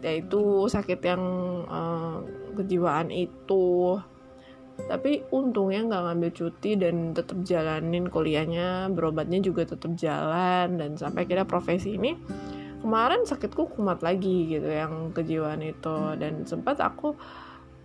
yaitu 0.00 0.70
sakit 0.70 1.00
yang 1.04 1.22
uh, 1.68 2.24
kejiwaan 2.56 3.12
itu. 3.12 3.98
Tapi 4.72 5.20
untungnya 5.28 5.84
nggak 5.84 6.02
ngambil 6.08 6.30
cuti 6.32 6.80
dan 6.80 7.12
tetap 7.12 7.44
jalanin 7.44 8.08
kuliahnya 8.08 8.88
berobatnya 8.88 9.44
juga 9.44 9.68
tetap 9.68 9.92
jalan. 10.00 10.80
Dan 10.80 10.96
sampai 10.96 11.28
kira 11.28 11.44
profesi 11.44 12.00
ini 12.00 12.16
kemarin 12.80 13.28
sakitku 13.28 13.76
kumat 13.76 14.00
lagi 14.00 14.48
gitu 14.48 14.68
yang 14.68 15.12
kejiwaan 15.12 15.60
itu. 15.60 16.16
Dan 16.16 16.48
sempat 16.48 16.80
aku 16.80 17.12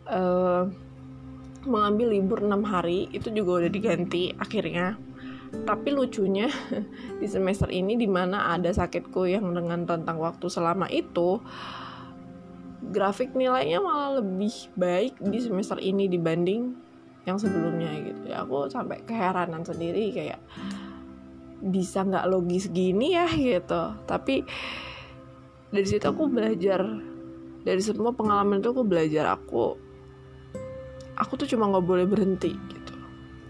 uh, 0.08 0.64
mengambil 1.68 2.16
libur 2.16 2.40
enam 2.40 2.64
hari 2.64 3.12
itu 3.12 3.30
juga 3.30 3.66
udah 3.66 3.72
diganti 3.72 4.32
akhirnya. 4.40 4.96
Tapi 5.48 5.96
lucunya 5.96 6.48
di 7.22 7.28
semester 7.28 7.72
ini 7.72 7.96
di 7.96 8.08
mana 8.08 8.56
ada 8.56 8.72
sakitku 8.72 9.28
yang 9.28 9.52
dengan 9.56 9.88
rentang 9.88 10.20
waktu 10.20 10.48
selama 10.52 10.88
itu 10.92 11.40
grafik 12.92 13.36
nilainya 13.36 13.84
malah 13.84 14.20
lebih 14.24 14.72
baik 14.76 15.20
di 15.20 15.40
semester 15.44 15.78
ini 15.80 16.08
dibanding 16.08 16.76
yang 17.28 17.36
sebelumnya 17.36 17.92
gitu. 18.08 18.24
Ya 18.32 18.48
aku 18.48 18.72
sampai 18.72 19.04
keheranan 19.04 19.62
sendiri 19.68 20.16
kayak 20.16 20.40
bisa 21.60 22.08
nggak 22.08 22.28
logis 22.32 22.72
gini 22.72 23.18
ya 23.18 23.28
gitu. 23.28 23.96
Tapi 24.08 24.48
dari 25.68 25.88
situ 25.88 26.08
aku 26.08 26.32
belajar 26.32 26.84
dari 27.68 27.82
semua 27.84 28.16
pengalaman 28.16 28.64
itu 28.64 28.72
aku 28.72 28.88
belajar 28.88 29.28
aku 29.36 29.76
aku 31.18 31.34
tuh 31.36 31.48
cuma 31.50 31.68
nggak 31.68 31.86
boleh 31.86 32.06
berhenti 32.08 32.54
gitu. 32.54 32.96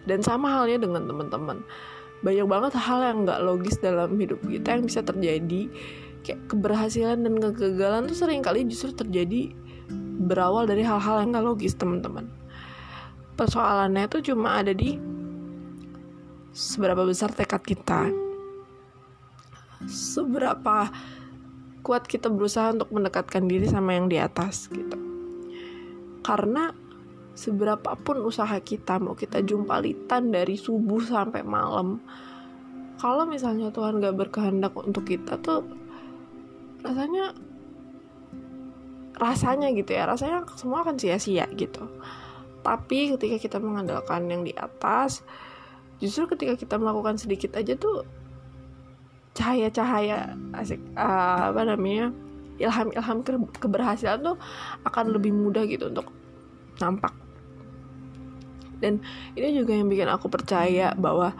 Dan 0.07 0.23
sama 0.23 0.49
halnya 0.49 0.87
dengan 0.87 1.05
teman-teman. 1.05 1.61
Banyak 2.23 2.47
banget 2.49 2.73
hal 2.81 2.99
yang 3.05 3.29
nggak 3.29 3.43
logis 3.45 3.77
dalam 3.77 4.17
hidup 4.17 4.41
kita 4.41 4.73
yang 4.73 4.83
bisa 4.89 5.05
terjadi 5.05 5.69
kayak 6.27 6.51
keberhasilan 6.51 7.23
dan 7.23 7.39
kegagalan 7.39 8.11
tuh 8.11 8.17
sering 8.19 8.43
kali 8.43 8.67
justru 8.67 8.91
terjadi 8.91 9.55
berawal 10.27 10.67
dari 10.67 10.83
hal-hal 10.83 11.23
yang 11.23 11.31
gak 11.31 11.47
logis 11.47 11.79
teman-teman. 11.79 12.27
Persoalannya 13.39 14.11
tuh 14.11 14.19
cuma 14.27 14.59
ada 14.59 14.75
di 14.75 14.99
seberapa 16.51 17.07
besar 17.07 17.31
tekad 17.31 17.63
kita. 17.63 18.11
Seberapa 19.87 20.91
kuat 21.79 22.03
kita 22.03 22.27
berusaha 22.27 22.75
untuk 22.75 22.91
mendekatkan 22.91 23.47
diri 23.47 23.71
sama 23.71 23.95
yang 23.95 24.11
di 24.11 24.19
atas 24.19 24.67
gitu. 24.67 24.99
Karena 26.25 26.75
seberapapun 27.37 28.19
usaha 28.25 28.57
kita 28.59 28.99
mau 28.99 29.15
kita 29.15 29.45
jumpalitan 29.45 30.33
dari 30.33 30.59
subuh 30.59 30.99
sampai 31.05 31.45
malam 31.45 32.01
kalau 32.97 33.29
misalnya 33.29 33.69
Tuhan 33.69 34.01
gak 34.01 34.17
berkehendak 34.17 34.73
untuk 34.73 35.05
kita 35.05 35.37
tuh 35.37 35.61
rasanya 36.85 37.33
rasanya 39.17 39.67
gitu 39.73 39.91
ya. 39.93 40.05
Rasanya 40.05 40.45
semua 40.57 40.85
akan 40.85 40.97
sia-sia 40.97 41.49
gitu. 41.57 41.89
Tapi 42.61 43.15
ketika 43.15 43.37
kita 43.39 43.57
mengandalkan 43.57 44.27
yang 44.27 44.43
di 44.43 44.53
atas 44.53 45.23
justru 45.97 46.29
ketika 46.29 46.53
kita 46.53 46.75
melakukan 46.77 47.17
sedikit 47.17 47.57
aja 47.57 47.73
tuh 47.73 48.05
cahaya-cahaya 49.33 50.37
asik 50.53 50.81
uh, 50.97 51.53
apa 51.53 51.61
namanya 51.65 52.13
ilham-ilham 52.57 53.21
ke 53.21 53.37
keberhasilan 53.61 54.21
tuh 54.21 54.37
akan 54.85 55.13
lebih 55.13 55.29
mudah 55.33 55.65
gitu 55.69 55.89
untuk 55.93 56.09
nampak. 56.81 57.13
Dan 58.77 59.01
ini 59.33 59.57
juga 59.57 59.73
yang 59.73 59.89
bikin 59.89 60.09
aku 60.09 60.29
percaya 60.29 60.93
bahwa 60.93 61.33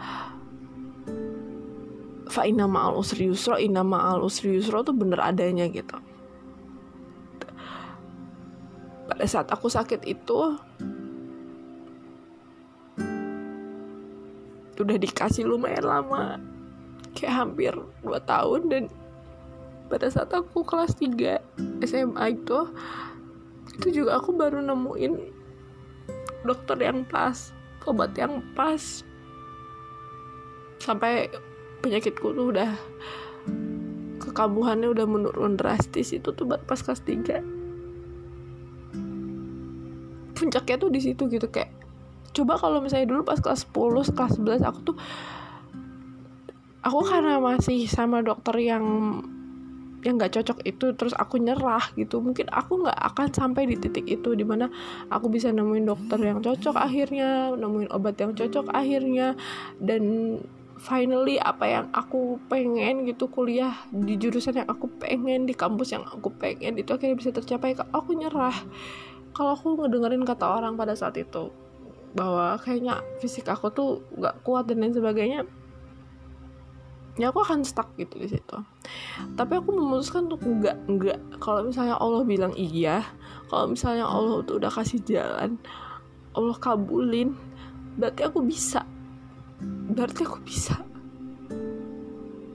fa 2.28 2.44
inna 2.44 2.68
ma'al 2.68 3.00
usri 3.00 3.28
yusra 3.28 3.56
inna 3.56 3.80
ma'al 3.80 4.20
usri 4.24 4.56
yusra 4.56 4.84
tuh 4.84 4.94
bener 4.96 5.20
adanya 5.20 5.66
gitu. 5.68 5.96
Pada 9.08 9.24
saat 9.24 9.48
aku 9.48 9.72
sakit 9.72 10.04
itu 10.04 10.60
udah 14.78 14.94
dikasih 14.94 15.42
lumayan 15.42 15.90
lama 15.90 16.38
kayak 17.18 17.34
hampir 17.34 17.74
2 18.06 18.14
tahun 18.22 18.60
dan 18.70 18.84
pada 19.90 20.06
saat 20.06 20.30
aku 20.30 20.62
kelas 20.62 20.94
3 20.94 21.82
SMA 21.82 22.24
itu 22.30 22.58
itu 23.74 23.88
juga 23.90 24.22
aku 24.22 24.38
baru 24.38 24.62
nemuin 24.62 25.34
dokter 26.46 26.78
yang 26.78 27.02
pas 27.08 27.50
obat 27.88 28.12
yang 28.12 28.44
pas. 28.52 29.02
Sampai 30.78 31.32
penyakitku 31.80 32.34
tuh 32.34 32.46
udah 32.54 32.70
kekambuhannya 34.22 34.92
udah 34.92 35.06
menurun 35.08 35.56
drastis 35.56 36.12
itu 36.12 36.30
tuh 36.34 36.46
pas 36.46 36.78
kelas 36.78 37.02
3 37.02 37.58
puncaknya 40.38 40.76
tuh 40.78 40.90
di 40.94 41.00
situ 41.02 41.26
gitu 41.26 41.50
kayak 41.50 41.74
coba 42.36 42.54
kalau 42.60 42.78
misalnya 42.78 43.10
dulu 43.10 43.26
pas 43.26 43.42
kelas 43.42 43.66
10 43.66 44.14
kelas 44.14 44.38
11 44.38 44.62
aku 44.62 44.94
tuh 44.94 44.96
aku 46.86 47.02
karena 47.02 47.42
masih 47.42 47.90
sama 47.90 48.22
dokter 48.22 48.54
yang 48.62 48.84
yang 50.06 50.14
nggak 50.14 50.30
cocok 50.30 50.62
itu 50.62 50.94
terus 50.94 51.10
aku 51.18 51.42
nyerah 51.42 51.82
gitu. 51.98 52.22
Mungkin 52.22 52.46
aku 52.54 52.86
nggak 52.86 52.94
akan 52.94 53.34
sampai 53.34 53.66
di 53.66 53.74
titik 53.74 54.06
itu 54.06 54.30
di 54.38 54.46
mana 54.46 54.70
aku 55.10 55.26
bisa 55.26 55.50
nemuin 55.50 55.90
dokter 55.90 56.22
yang 56.22 56.38
cocok 56.38 56.78
akhirnya 56.78 57.50
nemuin 57.58 57.90
obat 57.90 58.14
yang 58.22 58.30
cocok 58.30 58.70
akhirnya 58.70 59.34
dan 59.82 60.38
finally 60.78 61.36
apa 61.42 61.66
yang 61.66 61.86
aku 61.90 62.38
pengen 62.46 63.04
gitu 63.04 63.26
kuliah 63.26 63.74
di 63.90 64.14
jurusan 64.14 64.62
yang 64.62 64.68
aku 64.70 64.86
pengen 65.02 65.44
di 65.44 65.52
kampus 65.52 65.92
yang 65.92 66.06
aku 66.06 66.30
pengen 66.38 66.78
itu 66.78 66.94
akhirnya 66.94 67.18
bisa 67.18 67.34
tercapai. 67.34 67.74
Aku 67.92 68.14
nyerah. 68.14 68.54
Kalau 69.34 69.54
aku 69.54 69.78
ngedengerin 69.78 70.22
kata 70.24 70.46
orang 70.46 70.78
pada 70.78 70.94
saat 70.94 71.18
itu 71.18 71.50
bahwa 72.16 72.56
kayaknya 72.62 73.04
fisik 73.20 73.46
aku 73.50 73.68
tuh 73.68 73.90
gak 74.16 74.40
kuat 74.40 74.64
dan 74.64 74.80
lain 74.80 74.96
sebagainya 74.96 75.44
ya 77.18 77.34
aku 77.34 77.42
akan 77.42 77.66
stuck 77.66 77.92
gitu 77.98 78.16
di 78.16 78.30
situ. 78.30 78.56
Tapi 79.34 79.52
aku 79.58 79.74
memutuskan 79.74 80.30
untuk 80.30 80.46
enggak 80.46 80.78
enggak 80.86 81.18
kalau 81.42 81.66
misalnya 81.66 81.98
Allah 81.98 82.22
bilang 82.22 82.54
iya 82.54 83.02
kalau 83.50 83.74
misalnya 83.74 84.06
Allah 84.06 84.40
tuh 84.46 84.62
udah 84.62 84.70
kasih 84.70 85.02
jalan 85.02 85.58
Allah 86.38 86.56
kabulin 86.62 87.34
berarti 87.98 88.22
aku 88.22 88.46
bisa 88.46 88.86
berarti 89.98 90.22
aku 90.22 90.38
bisa. 90.46 90.78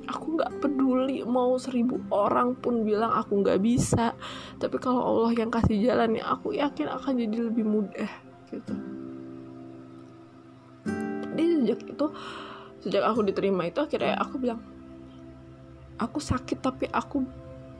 Aku 0.07 0.39
nggak 0.39 0.63
peduli 0.63 1.27
mau 1.27 1.59
seribu 1.59 1.99
orang 2.07 2.55
pun 2.55 2.87
bilang 2.87 3.11
aku 3.11 3.43
nggak 3.43 3.59
bisa. 3.59 4.15
Tapi 4.55 4.79
kalau 4.79 5.03
Allah 5.03 5.35
yang 5.35 5.51
kasih 5.51 5.75
jalan 5.83 6.15
ya 6.15 6.31
aku 6.31 6.55
yakin 6.55 6.87
akan 6.87 7.13
jadi 7.19 7.37
lebih 7.51 7.67
mudah 7.67 8.11
gitu. 8.47 8.73
Jadi 11.35 11.43
sejak 11.59 11.79
itu 11.83 12.05
sejak 12.79 13.03
aku 13.03 13.27
diterima 13.27 13.67
itu 13.67 13.83
akhirnya 13.83 14.15
aku 14.23 14.39
bilang 14.39 14.63
aku 15.99 16.23
sakit 16.23 16.63
tapi 16.63 16.87
aku 16.87 17.27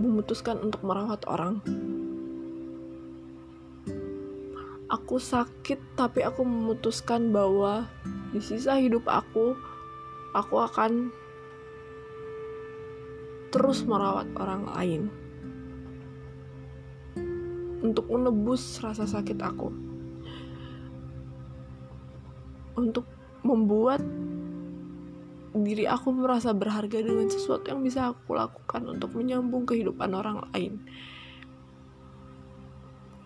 memutuskan 0.04 0.60
untuk 0.60 0.84
merawat 0.84 1.23
orang 1.32 1.63
aku 4.94 5.18
sakit 5.18 5.98
tapi 5.98 6.22
aku 6.22 6.46
memutuskan 6.46 7.34
bahwa 7.34 7.90
di 8.30 8.38
sisa 8.38 8.78
hidup 8.78 9.10
aku 9.10 9.58
aku 10.38 10.56
akan 10.62 11.10
terus 13.50 13.86
merawat 13.86 14.30
orang 14.38 14.70
lain. 14.78 15.02
Untuk 17.84 18.10
menebus 18.10 18.82
rasa 18.82 19.06
sakit 19.06 19.38
aku. 19.42 19.70
Untuk 22.74 23.06
membuat 23.46 24.02
diri 25.54 25.86
aku 25.86 26.10
merasa 26.10 26.50
berharga 26.50 27.06
dengan 27.06 27.30
sesuatu 27.30 27.70
yang 27.70 27.86
bisa 27.86 28.10
aku 28.10 28.34
lakukan 28.34 28.90
untuk 28.90 29.14
menyambung 29.14 29.70
kehidupan 29.70 30.10
orang 30.18 30.42
lain. 30.50 30.82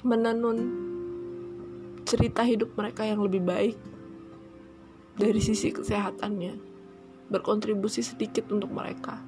Menenun 0.04 0.87
cerita 2.08 2.48
hidup 2.48 2.72
mereka 2.80 3.04
yang 3.04 3.20
lebih 3.20 3.44
baik 3.44 3.76
dari 5.20 5.44
sisi 5.44 5.76
kesehatannya 5.76 6.56
berkontribusi 7.28 8.00
sedikit 8.00 8.48
untuk 8.56 8.72
mereka. 8.72 9.20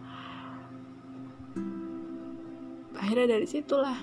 Akhirnya 2.96 3.36
dari 3.36 3.48
situlah 3.48 4.00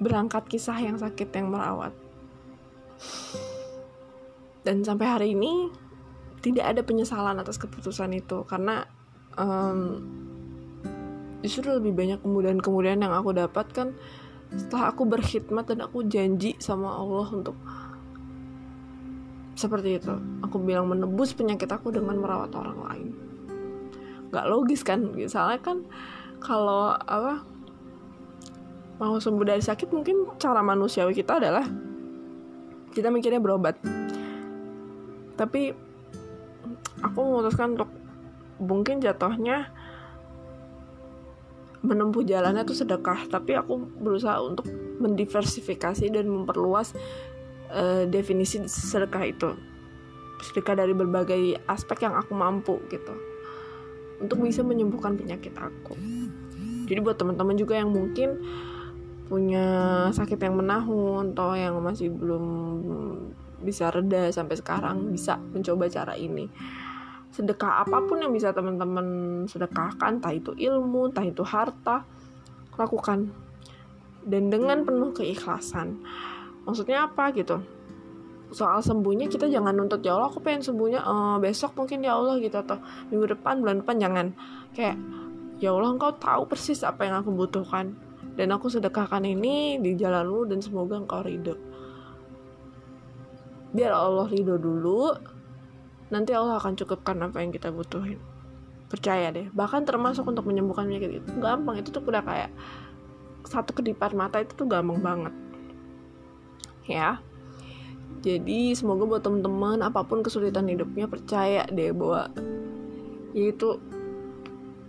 berangkat 0.00 0.48
kisah 0.48 0.78
yang 0.80 0.96
sakit 0.96 1.28
yang 1.36 1.52
merawat. 1.52 1.92
Dan 4.64 4.80
sampai 4.84 5.06
hari 5.06 5.28
ini 5.36 5.68
tidak 6.40 6.70
ada 6.76 6.80
penyesalan 6.86 7.36
atas 7.36 7.58
keputusan 7.58 8.14
itu 8.14 8.46
karena 8.46 8.86
um, 9.34 10.00
justru 11.42 11.70
lebih 11.70 11.94
banyak 11.94 12.18
kemudian-kemudian 12.22 13.02
yang 13.02 13.14
aku 13.14 13.34
dapatkan 13.34 13.94
setelah 14.56 14.92
aku 14.92 15.04
berkhidmat 15.04 15.68
dan 15.68 15.84
aku 15.84 16.06
janji 16.08 16.56
sama 16.56 16.88
Allah 16.96 17.28
untuk 17.28 17.56
seperti 19.58 19.98
itu 19.98 20.14
aku 20.40 20.56
bilang 20.62 20.88
menebus 20.88 21.34
penyakit 21.34 21.68
aku 21.68 21.90
dengan 21.90 22.16
merawat 22.16 22.54
orang 22.54 22.78
lain. 22.78 23.08
Gak 24.30 24.48
logis 24.48 24.86
kan? 24.86 25.02
Misalnya 25.12 25.58
kan 25.58 25.82
kalau 26.38 26.94
apa 26.94 27.42
mau 28.98 29.18
sembuh 29.18 29.46
dari 29.46 29.62
sakit 29.62 29.90
mungkin 29.90 30.38
cara 30.38 30.62
manusiawi 30.62 31.14
kita 31.14 31.42
adalah 31.42 31.66
kita 32.94 33.10
mikirnya 33.10 33.42
berobat. 33.42 33.76
Tapi 35.38 35.70
aku 37.02 37.18
memutuskan 37.18 37.78
untuk 37.78 37.90
mungkin 38.58 38.98
jatuhnya 38.98 39.70
menempuh 41.82 42.24
jalannya 42.26 42.62
tuh 42.66 42.76
sedekah. 42.76 43.28
Tapi 43.30 43.58
aku 43.58 43.78
berusaha 43.98 44.38
untuk 44.42 44.66
mendiversifikasi 44.98 46.10
dan 46.10 46.26
memperluas 46.26 46.94
uh, 47.70 48.04
definisi 48.08 48.62
sedekah 48.66 49.24
itu. 49.26 49.50
Sedekah 50.42 50.78
dari 50.78 50.94
berbagai 50.94 51.58
aspek 51.66 52.06
yang 52.06 52.14
aku 52.14 52.32
mampu 52.34 52.78
gitu. 52.90 53.14
Untuk 54.18 54.42
bisa 54.42 54.66
menyembuhkan 54.66 55.14
penyakit 55.14 55.54
aku. 55.54 55.94
Jadi 56.88 56.98
buat 57.04 57.20
teman-teman 57.20 57.54
juga 57.54 57.78
yang 57.78 57.92
mungkin 57.92 58.40
punya 59.28 59.66
sakit 60.16 60.40
yang 60.40 60.56
menahun 60.56 61.36
atau 61.36 61.52
yang 61.52 61.76
masih 61.84 62.08
belum 62.08 62.44
bisa 63.60 63.92
reda 63.92 64.32
sampai 64.32 64.56
sekarang 64.56 65.12
bisa 65.12 65.36
mencoba 65.52 65.90
cara 65.92 66.16
ini 66.16 66.48
sedekah 67.38 67.86
apa 67.86 68.02
pun 68.02 68.18
yang 68.18 68.34
bisa 68.34 68.50
teman-teman 68.50 69.06
sedekahkan 69.46 70.18
entah 70.18 70.34
itu 70.34 70.50
ilmu 70.58 71.14
entah 71.14 71.22
itu 71.22 71.46
harta 71.46 72.02
lakukan. 72.74 73.30
Dan 74.26 74.50
dengan 74.50 74.82
penuh 74.82 75.14
keikhlasan. 75.14 76.02
Maksudnya 76.66 77.06
apa 77.06 77.30
gitu? 77.38 77.62
Soal 78.50 78.82
sembuhnya 78.82 79.30
kita 79.30 79.46
jangan 79.46 79.70
nuntut 79.70 80.02
ya 80.02 80.18
Allah 80.18 80.34
aku 80.34 80.42
pengen 80.42 80.66
sembuhnya 80.66 81.00
uh, 81.06 81.36
besok 81.38 81.78
mungkin 81.78 82.02
ya 82.02 82.18
Allah 82.18 82.42
gitu 82.42 82.58
atau 82.58 82.82
minggu 83.14 83.38
depan 83.38 83.62
bulan 83.62 83.86
depan 83.86 83.96
jangan. 84.02 84.26
Kayak 84.74 84.98
ya 85.62 85.70
Allah 85.70 85.94
engkau 85.94 86.10
tahu 86.18 86.42
persis 86.50 86.82
apa 86.82 87.06
yang 87.06 87.22
aku 87.22 87.30
butuhkan. 87.30 87.94
Dan 88.34 88.50
aku 88.50 88.66
sedekahkan 88.66 89.22
ini 89.22 89.78
di 89.78 89.94
jalanmu 89.94 90.50
dan 90.50 90.58
semoga 90.58 90.98
engkau 90.98 91.22
ridho. 91.22 91.54
Biar 93.70 93.94
Allah 93.94 94.26
ridho 94.26 94.58
dulu 94.58 95.37
nanti 96.08 96.32
Allah 96.32 96.56
akan 96.56 96.76
cukupkan 96.76 97.16
apa 97.24 97.40
yang 97.40 97.52
kita 97.52 97.68
butuhin. 97.72 98.20
Percaya 98.88 99.28
deh. 99.28 99.52
Bahkan 99.52 99.84
termasuk 99.84 100.24
untuk 100.24 100.48
menyembuhkan 100.48 100.88
penyakit 100.88 101.20
itu. 101.20 101.30
Gampang. 101.36 101.80
Itu 101.80 101.92
tuh 101.92 102.00
udah 102.04 102.24
kayak 102.24 102.50
satu 103.44 103.76
kedipan 103.76 104.16
mata 104.16 104.40
itu 104.40 104.56
tuh 104.56 104.64
gampang 104.64 105.00
banget. 105.00 105.34
Ya. 106.88 107.20
Jadi 108.24 108.72
semoga 108.72 109.04
buat 109.04 109.22
temen-temen 109.22 109.84
apa 109.84 110.02
pun 110.02 110.24
kesulitan 110.24 110.66
hidupnya 110.66 111.06
percaya 111.06 111.68
deh 111.68 111.92
bahwa 111.92 112.32
yaitu 113.36 113.78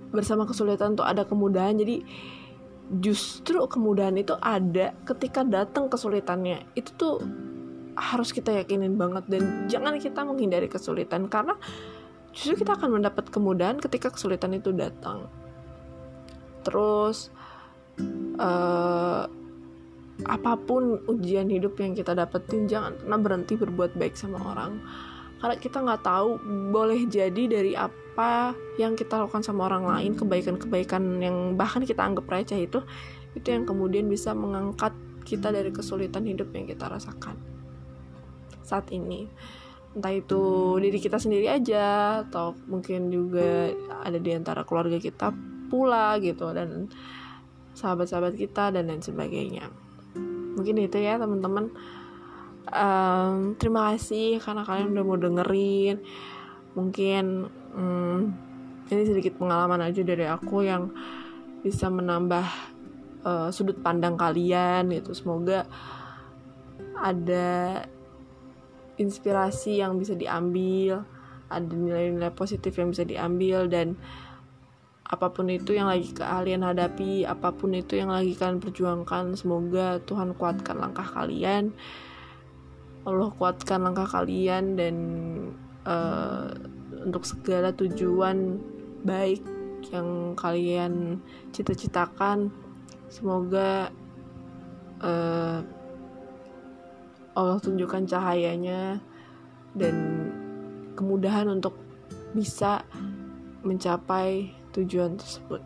bersama 0.10 0.48
kesulitan 0.48 0.96
tuh 0.96 1.04
ada 1.04 1.28
kemudahan. 1.28 1.76
Jadi 1.76 2.02
justru 3.04 3.62
kemudahan 3.70 4.18
itu 4.18 4.34
ada 4.40 4.96
ketika 5.06 5.44
datang 5.46 5.92
kesulitannya. 5.92 6.66
Itu 6.74 6.90
tuh 6.96 7.16
harus 8.00 8.32
kita 8.32 8.56
yakinin 8.56 8.96
banget 8.96 9.28
dan 9.28 9.68
jangan 9.68 10.00
kita 10.00 10.24
menghindari 10.24 10.72
kesulitan 10.72 11.28
karena 11.28 11.60
justru 12.32 12.64
kita 12.64 12.80
akan 12.80 13.00
mendapat 13.00 13.28
kemudahan 13.28 13.78
ketika 13.78 14.16
kesulitan 14.16 14.56
itu 14.56 14.72
datang. 14.72 15.28
Terus 16.64 17.28
uh, 18.40 19.28
apa 20.20 20.54
pun 20.60 21.00
ujian 21.08 21.48
hidup 21.52 21.80
yang 21.80 21.96
kita 21.96 22.16
dapetin 22.16 22.68
jangan 22.68 22.96
pernah 22.96 23.20
berhenti 23.20 23.54
berbuat 23.60 24.00
baik 24.00 24.16
sama 24.16 24.40
orang. 24.40 24.80
Karena 25.40 25.56
kita 25.56 25.78
nggak 25.80 26.04
tahu 26.04 26.30
boleh 26.72 27.08
jadi 27.08 27.44
dari 27.48 27.72
apa 27.76 28.52
yang 28.76 29.00
kita 29.00 29.24
lakukan 29.24 29.44
sama 29.44 29.72
orang 29.72 29.88
lain 29.88 30.12
kebaikan-kebaikan 30.16 31.24
yang 31.24 31.56
bahkan 31.56 31.84
kita 31.84 32.04
anggap 32.04 32.28
receh 32.28 32.60
itu 32.60 32.84
itu 33.36 33.48
yang 33.48 33.64
kemudian 33.64 34.12
bisa 34.12 34.36
mengangkat 34.36 34.92
kita 35.24 35.54
dari 35.54 35.72
kesulitan 35.72 36.28
hidup 36.28 36.52
yang 36.52 36.68
kita 36.68 36.92
rasakan 36.92 37.59
saat 38.70 38.94
ini. 38.94 39.26
Entah 39.98 40.14
itu 40.14 40.78
diri 40.78 41.02
kita 41.02 41.18
sendiri 41.18 41.50
aja 41.50 42.22
atau 42.22 42.54
mungkin 42.70 43.10
juga 43.10 43.74
ada 44.06 44.22
di 44.22 44.38
antara 44.38 44.62
keluarga 44.62 45.02
kita 45.02 45.34
pula 45.74 46.22
gitu 46.22 46.54
dan 46.54 46.86
sahabat-sahabat 47.74 48.38
kita 48.38 48.70
dan 48.70 48.86
lain 48.86 49.02
sebagainya. 49.02 49.66
Mungkin 50.54 50.78
itu 50.86 50.98
ya 51.02 51.18
teman-teman. 51.18 51.74
Um, 52.70 53.58
terima 53.58 53.94
kasih 53.94 54.38
karena 54.38 54.62
kalian 54.62 54.94
udah 54.94 55.06
mau 55.06 55.18
dengerin. 55.18 55.98
Mungkin 56.78 57.50
um, 57.74 58.30
ini 58.94 59.04
sedikit 59.10 59.42
pengalaman 59.42 59.82
aja 59.82 60.06
dari 60.06 60.30
aku 60.30 60.70
yang 60.70 60.94
bisa 61.66 61.90
menambah 61.90 62.46
uh, 63.26 63.50
sudut 63.50 63.82
pandang 63.82 64.14
kalian 64.20 64.90
gitu. 64.94 65.18
Semoga 65.18 65.66
ada 67.00 67.82
inspirasi 69.00 69.80
yang 69.80 69.96
bisa 69.96 70.14
diambil 70.14 71.08
ada 71.50 71.66
nilai-nilai 71.66 72.30
positif 72.30 72.78
yang 72.78 72.94
bisa 72.94 73.04
diambil 73.04 73.66
dan 73.66 73.98
apa 75.10 75.34
pun 75.34 75.50
itu 75.50 75.74
yang 75.74 75.90
lagi 75.90 76.14
kalian 76.14 76.62
hadapi 76.62 77.26
apa 77.26 77.50
pun 77.50 77.74
itu 77.74 77.98
yang 77.98 78.14
lagi 78.14 78.38
kalian 78.38 78.62
perjuangkan 78.62 79.34
semoga 79.34 79.98
Tuhan 80.06 80.38
kuatkan 80.38 80.78
langkah 80.78 81.08
kalian. 81.10 81.74
Allah 83.10 83.34
kuatkan 83.34 83.82
langkah 83.82 84.06
kalian 84.06 84.78
dan 84.78 84.96
uh, 85.90 86.54
untuk 87.02 87.26
segala 87.26 87.74
tujuan 87.74 88.62
baik 89.02 89.42
yang 89.90 90.38
kalian 90.38 91.18
cita-citakan 91.56 92.54
semoga 93.10 93.90
uh, 95.02 95.66
Allah 97.38 97.58
tunjukkan 97.62 98.10
cahayanya 98.10 99.02
dan 99.78 99.96
kemudahan 100.98 101.48
untuk 101.50 101.78
bisa 102.34 102.84
mencapai 103.66 104.54
tujuan 104.74 105.18
tersebut. 105.18 105.62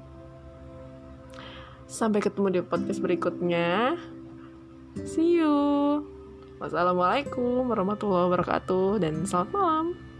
Sampai 1.85 2.23
ketemu 2.23 2.59
di 2.59 2.61
podcast 2.65 2.99
berikutnya. 3.03 3.99
See 5.05 5.37
you. 5.37 5.53
Wassalamualaikum 6.57 7.67
warahmatullahi 7.69 8.31
wabarakatuh 8.31 9.03
dan 9.03 9.27
selamat 9.27 9.49
malam. 9.51 10.12